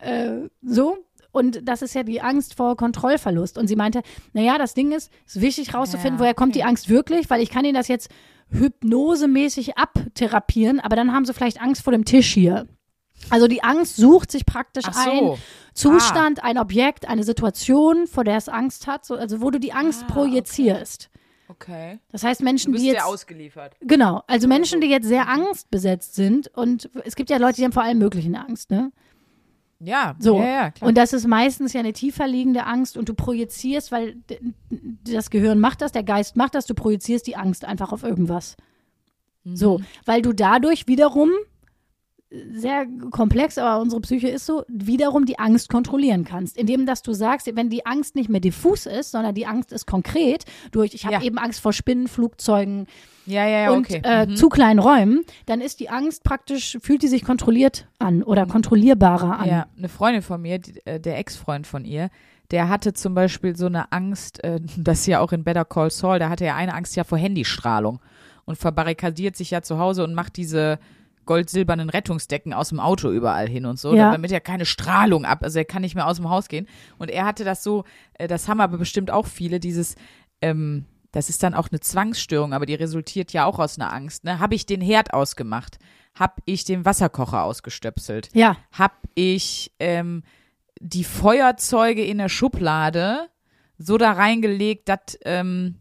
[0.00, 0.96] äh, so.
[1.34, 3.58] Und das ist ja die Angst vor Kontrollverlust.
[3.58, 6.60] Und sie meinte, naja, das Ding ist, es ist wichtig rauszufinden, Ja, woher kommt okay.
[6.60, 8.08] die Angst wirklich, weil ich kann ihnen das jetzt
[8.50, 12.66] hypnosemäßig abtherapieren, aber dann haben sie vielleicht Angst vor dem Tisch hier.
[13.30, 15.38] Also die Angst sucht sich praktisch Ach ein so.
[15.74, 19.72] Zustand, ein Objekt, eine Situation, vor der es Angst hat, so, also wo du die
[19.72, 21.10] Angst Ah, projizierst.
[21.48, 21.98] Okay.
[22.10, 23.74] Das heißt, Menschen, die jetzt sehr ausgeliefert.
[23.80, 27.72] Genau, also Menschen, die jetzt sehr angstbesetzt sind und es gibt ja Leute, die haben
[27.72, 28.92] vor allem möglichen Angst, ne?
[29.84, 30.38] Ja, So.
[30.38, 30.88] ja, ja, klar.
[30.88, 34.16] Und das ist meistens ja eine tiefer liegende Angst und du projizierst, weil
[35.04, 38.56] das Gehirn macht das, der Geist macht das, du projizierst die Angst einfach auf irgendwas.
[39.44, 39.56] Mhm.
[39.56, 41.30] So, weil du dadurch wiederum
[42.30, 47.12] sehr komplex, aber unsere Psyche ist so, wiederum die Angst kontrollieren kannst, indem dass du
[47.12, 51.04] sagst, wenn die Angst nicht mehr diffus ist, sondern die Angst ist konkret durch, ich
[51.04, 51.22] habe Ja.
[51.22, 52.86] eben Angst vor Spinnen, Flugzeugen,
[53.26, 54.00] ja, ja, und okay.
[54.04, 54.36] äh, Mhm.
[54.36, 59.38] zu kleinen Räumen, dann ist die Angst praktisch, fühlt die sich kontrolliert an oder kontrollierbarer
[59.38, 59.48] an.
[59.48, 62.10] Ja, eine Freundin von mir, die, äh, der Ex-Freund von ihr,
[62.50, 65.90] der hatte zum Beispiel so eine Angst, äh, das ist ja auch in Better Call
[65.90, 68.00] Saul, da hatte er eine Angst ja vor Handystrahlung
[68.44, 70.78] und verbarrikadiert sich ja zu Hause und macht diese
[71.26, 74.10] goldsilbernen Rettungsdecken aus dem Auto überall hin und so, Ja.
[74.12, 76.66] damit er keine Strahlung ab, also er kann nicht mehr aus dem Haus gehen.
[76.98, 79.96] Und er hatte das so, äh, das haben aber bestimmt auch viele, dieses,
[80.42, 84.24] ähm, das ist dann auch eine Zwangsstörung, aber die resultiert ja auch aus einer Angst.
[84.24, 84.40] Ne?
[84.40, 85.78] Habe ich den Herd ausgemacht?
[86.14, 88.30] Habe ich den Wasserkocher ausgestöpselt?
[88.34, 90.22] Ja, habe ich ähm,
[90.80, 93.28] die Feuerzeuge in der Schublade
[93.78, 95.80] so da reingelegt, dass ähm,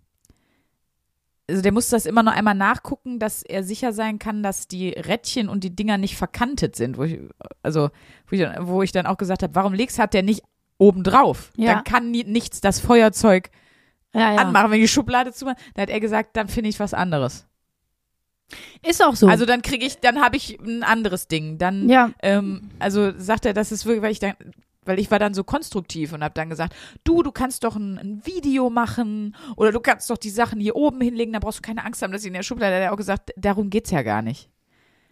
[1.54, 4.90] also der muss das immer noch einmal nachgucken, dass er sicher sein kann, dass die
[4.90, 6.98] Rädchen und die Dinger nicht verkantet sind.
[6.98, 7.20] Wo ich,
[7.62, 7.92] also
[8.28, 10.42] wo ich, dann- wo ich dann auch gesagt habe, warum legst hat der nicht
[10.80, 11.52] oben drauf?
[11.56, 11.76] Ja.
[11.76, 13.52] Dann kann nie, nichts das Feuerzeug
[14.16, 14.42] ja, ja.
[14.42, 15.58] anmachen, wenn die Schublade zumacht.
[15.76, 17.46] Da hat er gesagt, dann finde ich was anderes.
[18.86, 19.28] Ist auch so.
[19.28, 21.60] Also dann kriege ich, dann habe ich ein anderes Ding.
[21.60, 24.34] Dann ja, ähm, also sagt er, das ist wirklich, weil ich dann,
[24.86, 27.98] weil ich war dann so konstruktiv und habe dann gesagt, du, du kannst doch ein,
[27.98, 31.62] ein Video machen oder du kannst doch die Sachen hier oben hinlegen, da brauchst du
[31.62, 32.72] keine Angst haben, dass sie in der Schublade.
[32.72, 34.50] Da hat er auch gesagt, darum geht's ja gar nicht.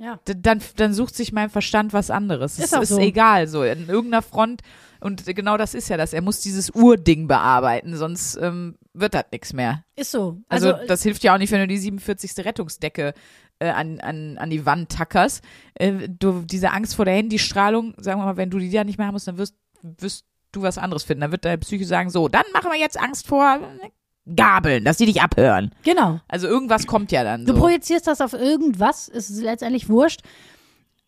[0.01, 0.19] Ja.
[0.25, 2.57] Dann, dann sucht sich mein Verstand was anderes.
[2.57, 2.99] Ist es auch ist so.
[2.99, 4.61] egal, so in irgendeiner Front.
[4.99, 6.11] Und genau das ist ja das.
[6.11, 9.83] Er muss dieses Urding bearbeiten, sonst ähm, wird das nichts mehr.
[9.95, 10.41] Ist so.
[10.49, 12.43] Also, Also, das hilft ja auch nicht, wenn du die 47.
[12.43, 13.13] Rettungsdecke
[13.59, 15.43] äh, an, an, an die Wand tackerst.
[15.75, 18.97] Äh, du, diese Angst vor der Handystrahlung, sagen wir mal, wenn du die da nicht
[18.97, 21.21] mehr haben musst, dann wirst, wirst du was anderes finden.
[21.21, 23.89] Dann wird deine Psyche sagen, so, dann machen wir jetzt Angst vor äh,
[24.35, 25.71] Gabeln, dass die dich abhören.
[25.83, 26.19] genau.
[26.27, 27.59] Also irgendwas kommt ja dann Du so.
[27.59, 30.21] projizierst das auf irgendwas, ist letztendlich wurscht.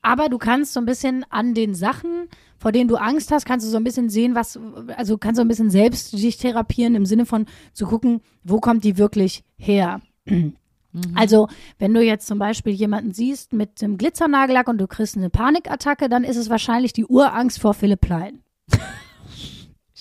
[0.02, 3.66] Aber du kannst so ein bisschen an den Sachen, vor denen du Angst hast, kannst
[3.66, 4.60] du so ein bisschen sehen, was,
[4.98, 8.84] also kannst du ein bisschen selbst dich therapieren im Sinne von zu gucken, wo kommt
[8.84, 10.02] die wirklich her.
[11.16, 11.48] Also,
[11.80, 16.08] wenn du jetzt zum Beispiel jemanden siehst mit einem Glitzernagellack und du kriegst eine Panikattacke,
[16.10, 18.42] dann ist es wahrscheinlich die Urangst vor Philipp Plein.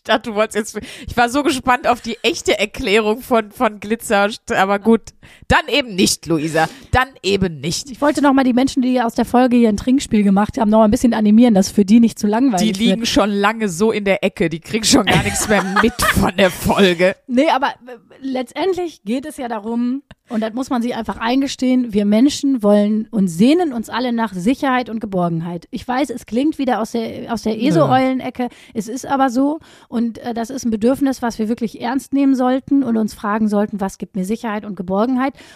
[0.04, 3.78] Ich dachte, du wolltest jetzt, ich war so gespannt auf die echte Erklärung von, von
[3.78, 5.12] Glitzer, aber gut.
[5.48, 6.68] Dann eben nicht, Luisa.
[6.90, 7.90] Dann eben nicht.
[7.90, 10.70] Ich wollte noch mal die Menschen, die aus der Folge hier ein Trinkspiel gemacht haben,
[10.70, 13.08] noch mal ein bisschen animieren, dass für die nicht zu langweilig Die liegen wird.
[13.08, 16.50] schon lange so in der Ecke, die kriegen schon gar nichts mehr mit von der
[16.50, 17.16] Folge.
[17.34, 21.92] Nee, aber äh, letztendlich geht es ja darum, und das muss man sich einfach eingestehen,
[21.94, 25.66] wir Menschen wollen und sehnen uns alle nach Sicherheit und Geborgenheit.
[25.70, 30.18] Ich weiß, es klingt wieder aus der, aus der ESO-Eulen-Ecke, es ist aber so und
[30.18, 33.80] äh, das ist ein Bedürfnis, was wir wirklich ernst nehmen sollten und uns fragen sollten,
[33.80, 35.11] was gibt mir Sicherheit und Geborgenheit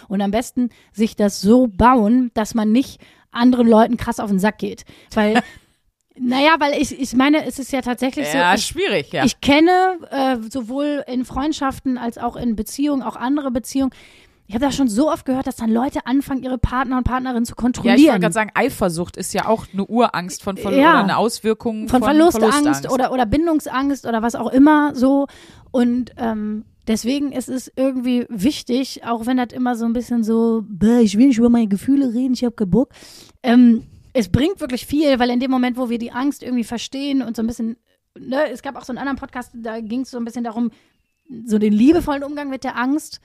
[0.07, 2.99] und am besten sich das so bauen, dass man nicht
[3.31, 4.85] anderen Leuten krass auf den Sack geht.
[5.13, 5.41] Weil,
[6.19, 9.25] naja, weil ich, ich meine, es ist ja tatsächlich so, Ja, ich, schwierig, ja.
[9.25, 13.91] ich kenne äh, sowohl in Freundschaften als auch in Beziehungen, auch andere Beziehungen.
[14.49, 17.43] Ich habe das schon so oft gehört, dass dann Leute anfangen, ihre Partner und Partnerinnen
[17.43, 18.07] zu ja, ich kontrollieren.
[18.07, 20.91] wollte gerade sagen, Eifersucht ist ja auch eine Urangst von Verlust Ja.
[20.91, 22.89] oder eine Auswirkung von, von, Verlustangst, Verlustangst.
[22.89, 25.27] Oder, oder Bindungsangst oder was auch immer so.
[25.71, 30.63] Und ähm, deswegen ist es irgendwie wichtig, auch wenn das immer so ein bisschen so,
[30.67, 32.89] "Bäh, ich will nicht über meine Gefühle reden, ich habe keinen Bock.
[33.43, 33.83] Ähm,
[34.13, 37.35] es bringt wirklich viel, weil in dem Moment, wo wir die Angst irgendwie verstehen und
[37.35, 37.77] so ein bisschen,
[38.17, 40.71] ne, es gab auch so einen anderen Podcast, da ging es so ein bisschen darum,
[41.45, 43.21] so den liebevollen Umgang mit der Angst.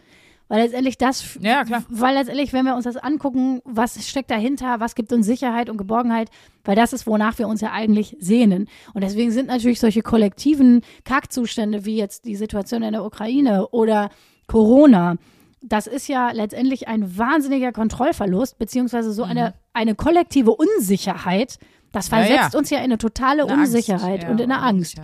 [0.52, 1.82] Weil letztendlich das, Ja, klar.
[1.88, 5.78] weil letztendlich, wenn wir uns das angucken, was steckt dahinter, was gibt uns Sicherheit und
[5.78, 6.28] Geborgenheit,
[6.62, 8.68] weil das ist, wonach wir uns ja eigentlich sehnen.
[8.92, 14.10] Und deswegen sind natürlich solche kollektiven Kackzustände wie jetzt die Situation in der Ukraine oder
[14.46, 15.16] Corona,
[15.62, 21.58] das ist ja letztendlich ein wahnsinniger Kontrollverlust, beziehungsweise so eine, eine kollektive Unsicherheit.
[21.92, 22.16] Das Mhm.
[22.16, 22.26] Ja, ja.
[22.26, 25.00] versetzt uns ja in eine totale Eine Angst, Unsicherheit ja, und in eine Angst,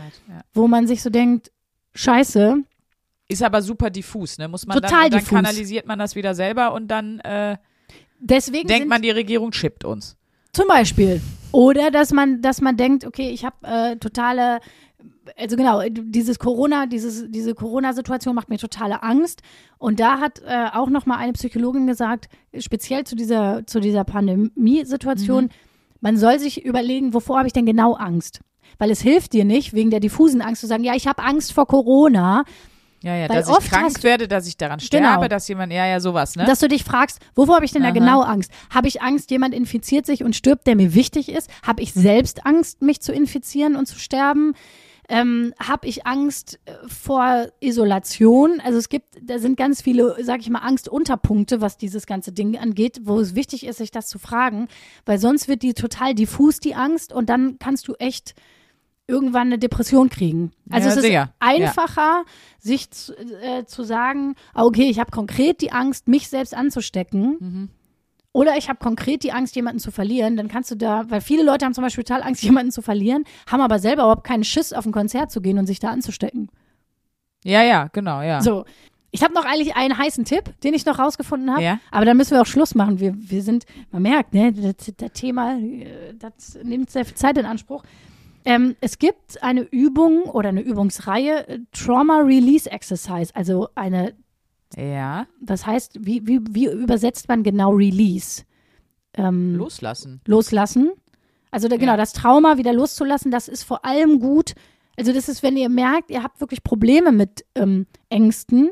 [0.52, 1.50] wo man sich so denkt,
[1.94, 2.64] scheiße,
[3.28, 4.48] Ist aber super diffus, ne?
[4.48, 5.28] Muss man Total dann, und dann diffus.
[5.36, 7.56] kanalisiert man das wieder selber und dann äh,
[8.18, 10.16] deswegen denkt man, die Regierung chippt uns.
[10.52, 11.20] Zum Beispiel.
[11.52, 14.60] Oder dass man, dass man denkt, okay, ich habe äh, totale,
[15.36, 19.42] also genau, dieses Corona, dieses, diese Corona-Situation macht mir totale Angst.
[19.76, 24.04] Und da hat äh, auch noch mal eine Psychologin gesagt, speziell zu dieser, zu dieser
[24.04, 25.50] Pandemiesituation, Mhm.
[26.00, 28.40] man soll sich überlegen, wovor habe ich denn genau Angst?
[28.78, 31.52] Weil es hilft dir nicht, wegen der diffusen Angst zu sagen, ja, ich habe Angst
[31.52, 32.44] vor Corona,
[33.02, 35.28] Ja, ja, Weil dass ich krank werde, dass ich daran sterbe, Genau.
[35.28, 36.44] dass jemand, ja, ja, sowas, ne?
[36.44, 37.94] dass du dich fragst, wovor habe ich denn da Aha.
[37.94, 38.50] genau Angst?
[38.70, 41.48] Habe ich Angst, jemand infiziert sich und stirbt, der mir wichtig ist?
[41.64, 44.54] Habe ich selbst Angst, mich zu infizieren und zu sterben?
[45.10, 48.60] Ähm, habe ich Angst äh, vor Isolation?
[48.62, 52.58] Also es gibt, da sind ganz viele, sag ich mal, Angstunterpunkte, was dieses ganze Ding
[52.58, 54.68] angeht, wo es wichtig ist, sich das zu fragen,
[55.06, 58.34] weil sonst wird die total diffus, die Angst, und dann kannst du echt
[59.08, 60.52] irgendwann eine Depression kriegen.
[60.70, 61.32] Also Ja, es ist sicher.
[61.40, 62.24] einfacher,
[62.58, 67.36] sich zu, äh, zu sagen, ah, okay, ich habe konkret die Angst, mich selbst anzustecken.
[67.40, 67.68] Mhm.
[68.32, 70.36] Oder ich habe konkret die Angst, jemanden zu verlieren.
[70.36, 73.24] Dann kannst du da, weil viele Leute haben zum Beispiel total Angst, jemanden zu verlieren,
[73.50, 76.50] haben aber selber überhaupt keinen Schiss, auf ein Konzert zu gehen und sich da anzustecken.
[77.42, 78.40] ja, ja, genau, ja.
[78.42, 78.64] So.
[79.10, 81.62] Ich habe noch eigentlich einen heißen Tipp, den ich noch rausgefunden habe.
[81.62, 81.80] Ja.
[81.90, 83.00] Aber dann müssen wir auch Schluss machen.
[83.00, 87.38] Wir, wir sind, man merkt, ne, das, das Thema, äh, das nimmt sehr viel Zeit
[87.38, 87.82] in Anspruch.
[88.44, 94.14] Ähm, es gibt eine Übung oder eine Übungsreihe, äh, Trauma Release Exercise, also eine,
[94.76, 98.42] Ja, das heißt, wie, wie, wie übersetzt man genau Release?
[99.14, 100.20] Ähm, loslassen.
[100.26, 100.90] loslassen.
[101.50, 101.96] Also da, genau, Ja.
[101.96, 104.54] das Trauma wieder loszulassen, das ist vor allem gut.
[104.96, 108.70] Also das ist, wenn ihr merkt, ihr habt wirklich Probleme mit ähm, Ängsten.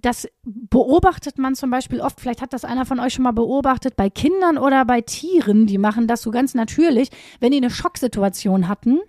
[0.00, 3.96] Das beobachtet man zum Beispiel oft, vielleicht hat das einer von euch schon mal beobachtet,
[3.96, 7.08] bei Kindern oder bei Tieren, die machen das so ganz natürlich.
[7.40, 9.00] Wenn die eine Schocksituation hatten,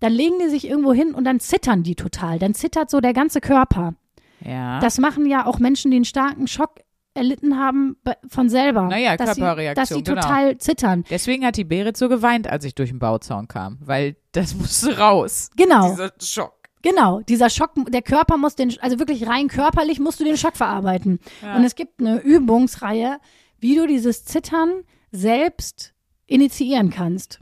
[0.00, 2.38] dann legen die sich irgendwo hin und dann zittern die total.
[2.38, 3.94] Dann zittert so der ganze Körper.
[4.44, 4.78] Ja.
[4.80, 6.80] Das machen ja auch Menschen, die einen starken Schock
[7.14, 8.82] erlitten haben, be- von selber.
[8.82, 10.20] Naja, dass sie, Körperreaktion, Dass sie genau.
[10.20, 11.04] total zittern.
[11.08, 14.98] Deswegen hat die Berit so geweint, als ich durch den Bauzaun kam, weil das musste
[14.98, 15.48] raus.
[15.56, 15.88] Genau.
[15.92, 16.55] Dieser Schock.
[16.86, 20.56] Genau, dieser Schock, der Körper muss den, also wirklich rein körperlich musst du den Schock
[20.56, 21.18] verarbeiten.
[21.42, 21.56] Ja.
[21.56, 23.18] Und es gibt eine Übungsreihe,
[23.58, 25.94] wie du dieses Zittern selbst
[26.26, 27.40] initiieren kannst.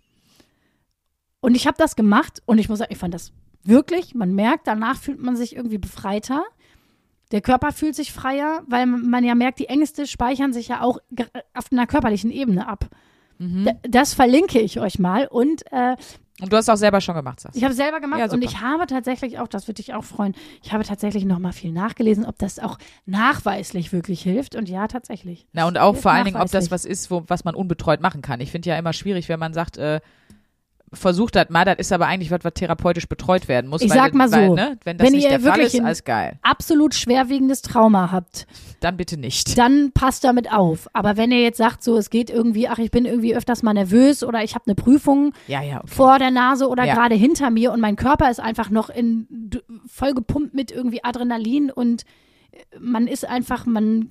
[1.41, 3.33] Und ich habe das gemacht und ich muss sagen, ich fand das
[3.63, 6.43] wirklich, man merkt, danach fühlt man sich irgendwie befreiter.
[7.31, 11.01] Der Körper fühlt sich freier, weil man ja merkt, die Ängste speichern sich ja auch
[11.53, 12.89] auf einer körperlichen Ebene ab.
[13.37, 13.69] Mhm.
[13.83, 15.97] Das verlinke ich euch mal und äh,
[16.41, 17.59] Und du hast auch selber schon gemacht, sagst du.
[17.59, 20.03] ich habe es selber gemacht Ja, und ich habe tatsächlich auch, das würde dich auch
[20.03, 24.57] freuen, ich habe tatsächlich noch mal viel nachgelesen, ob das auch nachweislich wirklich hilft.
[24.57, 25.47] Und ja, tatsächlich.
[25.53, 28.21] Na, und auch vor allen Dingen, ob das was ist, wo, was man unbetreut machen
[28.21, 28.41] kann.
[28.41, 30.01] Ich finde ja immer schwierig, wenn man sagt, äh,
[30.95, 33.83] versucht das mal, das ist aber eigentlich was, was therapeutisch betreut werden muss.
[33.83, 35.75] Ich weil, sag mal so, weil, ne, wenn das wenn nicht ihr der Fall wirklich
[35.75, 36.39] ist, alles geil.
[36.43, 38.47] Absolut schwerwiegendes Trauma habt,
[38.81, 39.57] Dann bitte nicht.
[39.59, 40.89] dann passt damit auf.
[40.93, 43.75] Aber wenn ihr jetzt sagt, so, es geht irgendwie, ach, ich bin irgendwie öfters mal
[43.75, 45.87] nervös oder ich habe eine Prüfung Ja, ja, okay.
[45.89, 46.95] vor der Nase oder Ja.
[46.95, 49.27] gerade hinter mir und mein Körper ist einfach noch in
[49.87, 52.03] voll gepumpt mit irgendwie Adrenalin und
[52.53, 54.09] äh, man ist einfach, man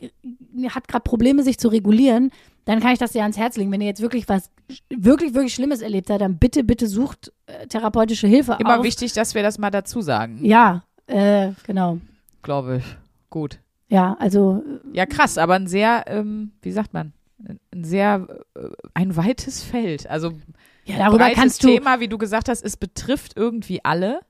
[0.70, 2.32] hat gerade Probleme, sich zu regulieren,
[2.66, 3.72] dann kann ich das sehr ans Herz legen.
[3.72, 4.50] Wenn ihr jetzt wirklich was
[4.90, 8.84] wirklich, wirklich Schlimmes erlebt habt, dann bitte, bitte sucht äh, therapeutische Hilfe Immer auf.
[8.84, 11.98] wichtig, dass wir das mal dazu sagen, Ja, äh, genau.
[12.42, 12.86] glaube ich.
[13.30, 13.60] Gut.
[13.90, 17.14] Ja, also Ja, krass, aber ein sehr, ähm, wie sagt man,
[17.74, 18.60] ein sehr, äh,
[18.94, 20.10] ein weites Feld.
[20.10, 20.32] Also
[20.86, 24.22] ja, darüber kannst du Thema, wie du gesagt hast, es betrifft irgendwie alle.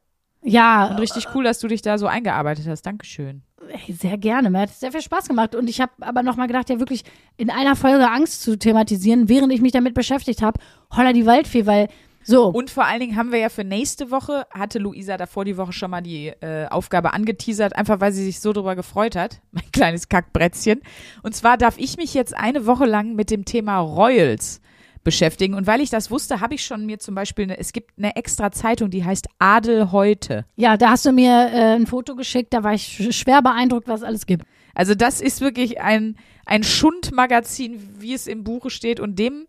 [0.41, 2.81] ja Und richtig cool, dass du dich da so eingearbeitet hast.
[2.83, 3.43] Dankeschön.
[3.69, 4.49] Hey, sehr gerne.
[4.49, 5.55] Mir hat es sehr viel Spaß gemacht.
[5.55, 7.03] Und ich habe aber nochmal gedacht, ja wirklich
[7.37, 10.59] in einer Folge Angst zu thematisieren, während ich mich damit beschäftigt habe.
[10.95, 11.87] Holla die Waldfee, weil
[12.23, 12.47] so.
[12.47, 15.73] Und vor allen Dingen haben wir ja für nächste Woche, hatte Luisa davor die Woche
[15.73, 19.41] schon mal die äh, Aufgabe angeteasert, einfach weil sie sich so drüber gefreut hat.
[19.51, 20.81] Mein kleines Kackbrettchen.
[21.21, 24.61] Und zwar darf ich mich jetzt eine Woche lang mit dem Thema Royals
[25.03, 25.53] beschäftigen.
[25.55, 28.15] Und weil ich das wusste, habe ich schon mir zum Beispiel, eine, es gibt eine
[28.15, 30.45] extra Zeitung, die heißt Adel heute.
[30.55, 33.87] ja, da hast du mir äh, ein Foto geschickt, da war ich sch- schwer beeindruckt,
[33.87, 34.45] was es alles gibt.
[34.73, 38.99] Also das ist wirklich ein, ein Schundmagazin, wie es im Buche steht.
[38.99, 39.45] Und dem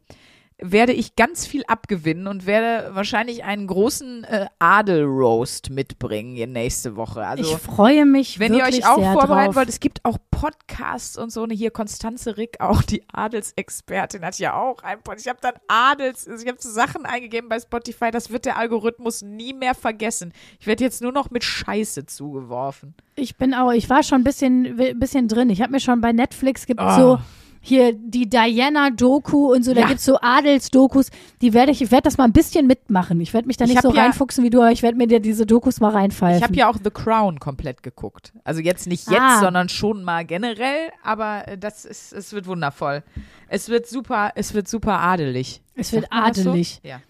[0.59, 6.94] werde ich ganz viel abgewinnen und werde wahrscheinlich einen großen äh, Adel-Roast mitbringen hier nächste
[6.94, 7.26] Woche.
[7.26, 9.57] Also ich freue mich wenn ihr euch auch vorbereiten drauf.
[9.57, 11.44] wollt, es gibt auch Podcasts und so.
[11.46, 15.26] Ne, hier Konstanze Rick, auch die Adelsexpertin, hat ja auch einen Podcast.
[15.26, 19.22] Ich habe dann Adels, ich habe so Sachen eingegeben bei Spotify, das wird der Algorithmus
[19.22, 20.32] nie mehr vergessen.
[20.61, 22.94] Ich werde jetzt nur noch mit Scheiße zugeworfen.
[23.16, 25.50] Ich bin auch, ich war schon ein bisschen, ein bisschen drin.
[25.50, 26.96] Ich habe mir schon bei Netflix gibt Oh.
[26.96, 27.18] so
[27.66, 29.86] hier die Diana-Doku und so, da Ja.
[29.88, 31.10] gibt's so Adelsdokus,
[31.40, 33.18] die werde ich, ich werde das mal ein bisschen mitmachen.
[33.22, 35.06] Ich werde mich da Ich nicht so ja- reinfuchsen wie du, aber ich werde mir
[35.06, 36.36] dir diese Dokus mal reinpfeifen.
[36.36, 38.34] Ich habe ja auch The Crown komplett geguckt.
[38.44, 39.40] Also jetzt nicht jetzt, Ah.
[39.40, 43.02] sondern schon mal generell, aber äh, das ist, es wird wundervoll.
[43.48, 45.62] Es wird super, es wird super adelig.
[45.74, 46.80] Es wird adelig.
[46.82, 46.88] So?
[46.88, 47.00] Ja.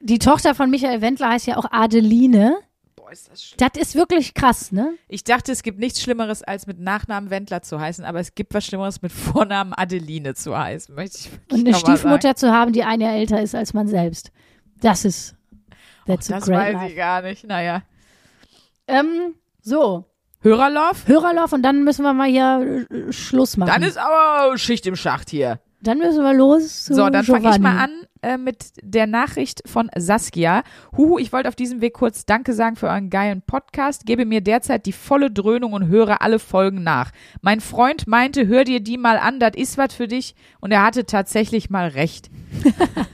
[0.00, 2.56] Die Tochter von Michael Wendler heißt ja auch Adeline.
[3.12, 3.56] Ist das schlimm.
[3.58, 4.94] Das ist wirklich krass, ne?
[5.08, 8.54] Ich dachte, es gibt nichts Schlimmeres, als mit Nachnamen Wendler zu heißen, aber es gibt
[8.54, 10.94] was Schlimmeres, mit Vornamen Adeline zu heißen.
[10.94, 14.32] Möchte ich Und eine Stiefmutter zu haben, die ein Jahr älter ist als man selbst.
[14.80, 15.34] Das ist,
[16.06, 16.36] that's Sagen.
[16.36, 16.90] a Das great weiß life.
[16.90, 17.46] ich gar nicht.
[17.46, 17.82] Naja.
[18.86, 20.06] Ähm, so,
[20.40, 21.06] Hörerlauf?
[21.06, 23.70] Hörerlauf und dann müssen wir mal hier äh, Schluss machen.
[23.70, 25.60] Dann ist aber Schicht im Schacht hier.
[25.82, 27.90] Dann müssen wir los So, dann fange ich mal an
[28.22, 30.62] äh, mit der Nachricht von Saskia.
[30.96, 34.06] Huhu, ich wollte auf diesem Weg kurz Danke sagen für euren geilen Podcast.
[34.06, 37.10] Gebe mir derzeit die volle Dröhnung und höre alle Folgen nach.
[37.40, 40.34] Mein Freund meinte, hör dir die mal an, das ist was für dich.
[40.60, 42.30] Und er hatte tatsächlich mal recht.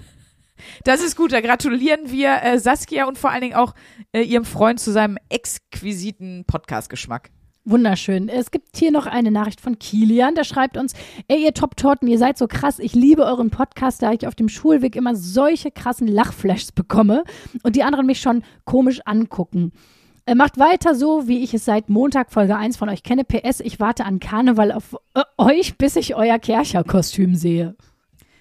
[0.85, 3.75] Das ist gut, da gratulieren wir äh, Saskia und vor allen Dingen auch
[4.13, 7.31] äh, ihrem Freund zu seinem exquisiten Podcast-Geschmack.
[7.65, 8.29] Wunderschön.
[8.29, 10.95] Es gibt hier noch eine Nachricht von Kilian, der schreibt uns,
[11.29, 14.49] ey ihr Top-Torten, ihr seid so krass, ich liebe euren Podcast, da ich auf dem
[14.49, 17.25] Schulweg immer solche krassen Lachflashs bekomme
[17.63, 19.73] und die anderen mich schon komisch angucken.
[20.29, 23.25] Äh, macht weiter so, wie ich es seit Montag Folge 1 von euch kenne.
[23.25, 27.77] PS, ich warte an Karneval auf äh, euch, bis ich euer Kercher-Kostüm sehe.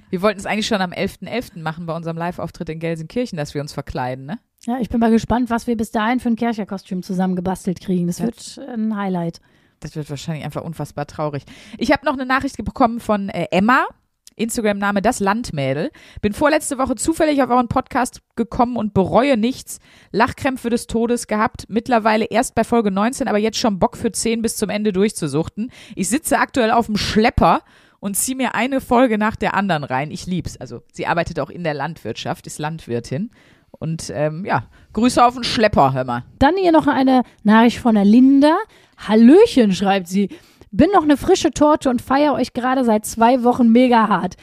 [0.09, 1.59] Wir wollten es eigentlich schon am 11.11.
[1.59, 4.39] machen bei unserem Live-Auftritt in Gelsenkirchen, dass wir uns verkleiden, ne?
[4.67, 8.07] Ja, ich bin mal gespannt, was wir bis dahin für ein Kercher-Kostüm zusammengebastelt kriegen.
[8.07, 9.39] Das wird ein Highlight.
[9.79, 11.43] Das wird wahrscheinlich einfach unfassbar traurig.
[11.77, 13.87] Ich habe noch eine Nachricht bekommen von äh, Emma.
[14.35, 15.89] Instagram-Name das Landmädel.
[16.21, 19.79] Bin vorletzte Woche zufällig auf euren Podcast gekommen und bereue nichts.
[20.11, 21.65] Lachkrämpfe des Todes gehabt.
[21.69, 25.71] Mittlerweile erst bei Folge 19, aber jetzt schon Bock für 10 bis zum Ende durchzusuchten.
[25.95, 27.61] Ich sitze aktuell auf dem Schlepper
[27.99, 30.11] und ziehe mir eine Folge nach der anderen rein.
[30.11, 30.57] Ich lieb's.
[30.57, 33.31] Also sie arbeitet auch in der Landwirtschaft, ist Landwirtin.
[33.71, 34.63] Und ähm, ja,
[34.93, 36.23] Grüße auf den Schlepper, hör mal.
[36.39, 38.55] Dann hier noch eine Nachricht von der Linda.
[38.97, 40.29] Hallöchen, schreibt sie.
[40.71, 44.35] Bin noch eine frische Torte und feiere euch gerade seit zwei Wochen mega hart.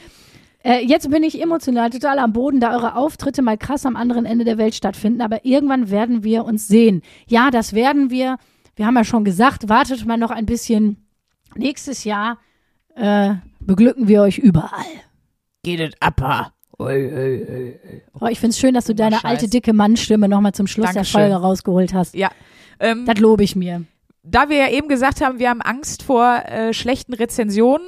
[0.63, 4.25] Äh, jetzt bin ich emotional total am Boden, da eure Auftritte mal krass am anderen
[4.25, 5.21] Ende der Welt stattfinden.
[5.21, 7.01] Aber irgendwann werden wir uns sehen.
[7.27, 8.37] Ja, das werden wir.
[8.75, 10.97] Wir haben ja schon gesagt, wartet mal noch ein bisschen.
[11.55, 12.39] Nächstes Jahr
[12.95, 14.85] äh, beglücken wir euch überall.
[15.63, 15.95] Geht
[16.79, 17.73] es
[18.13, 19.25] ab, Oh, ich finde es schön, dass du deine Scheiß.
[19.25, 21.21] alte, dicke Mannstimme nochmal zum Schluss Dankeschön.
[21.21, 22.15] der Folge rausgeholt hast.
[22.15, 22.29] Ja.
[22.79, 23.83] Ähm, Das lobe ich mir.
[24.23, 27.85] da wir ja eben gesagt haben, wir haben Angst vor äh, schlechten Rezensionen,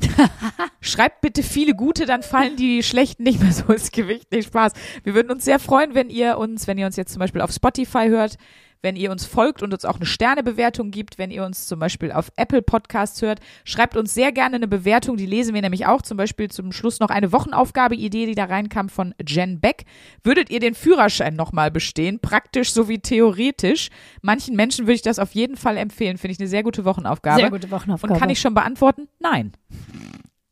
[0.80, 4.28] schreibt bitte viele gute, dann fallen die schlechten nicht mehr so ins Gewicht.
[4.30, 4.72] Nee, Spaß.
[5.04, 7.50] Wir würden uns sehr freuen, wenn ihr uns, wenn ihr uns jetzt zum Beispiel auf
[7.52, 8.36] Spotify hört,
[8.82, 12.12] wenn ihr uns folgt und uns auch eine Sternebewertung gibt, wenn ihr uns zum Beispiel
[12.12, 16.02] auf Apple Podcasts hört, schreibt uns sehr gerne eine Bewertung, die lesen wir nämlich auch.
[16.02, 19.84] Zum Beispiel zum Schluss noch eine Wochenaufgabe-Idee, die da reinkam von Jen Beck.
[20.22, 23.90] Würdet ihr den Führerschein nochmal bestehen, praktisch sowie theoretisch?
[24.22, 26.18] Manchen Menschen würde ich das auf jeden Fall empfehlen.
[26.18, 27.40] Finde ich eine sehr gute Wochenaufgabe.
[27.40, 28.14] Sehr gute Wochenaufgabe.
[28.14, 29.08] Und kann ich schon beantworten?
[29.18, 29.52] Nein.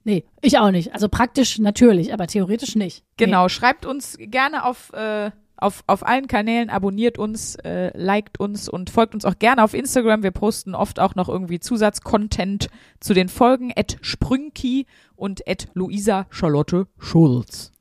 [0.05, 0.95] Nee, ich auch nicht.
[0.95, 3.05] Also praktisch natürlich, aber theoretisch nicht.
[3.19, 3.49] Genau.
[3.49, 8.91] Schreibt uns gerne auf, äh, auf, auf allen Kanälen, abonniert uns, äh, liked uns und
[8.91, 10.23] folgt uns auch gerne auf Instagram.
[10.23, 12.69] Wir posten oft auch noch irgendwie Zusatzcontent
[13.01, 13.71] zu den Folgen.
[13.71, 14.87] Ed Sprünki
[15.17, 17.73] und Ed Luisa Charlotte Schulz.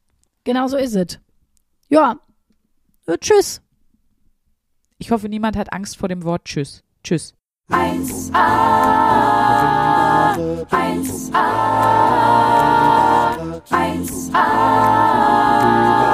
[0.44, 1.20] Genau so ist es.
[1.90, 2.20] Ja.
[3.08, 3.18] ja.
[3.18, 3.62] Tschüss.
[4.98, 6.84] Ich hoffe, niemand hat Angst vor dem Wort Tschüss.
[7.04, 7.34] Tschüss.
[7.70, 8.34] 1a
[10.72, 11.58] 1a
[13.70, 16.07] 1a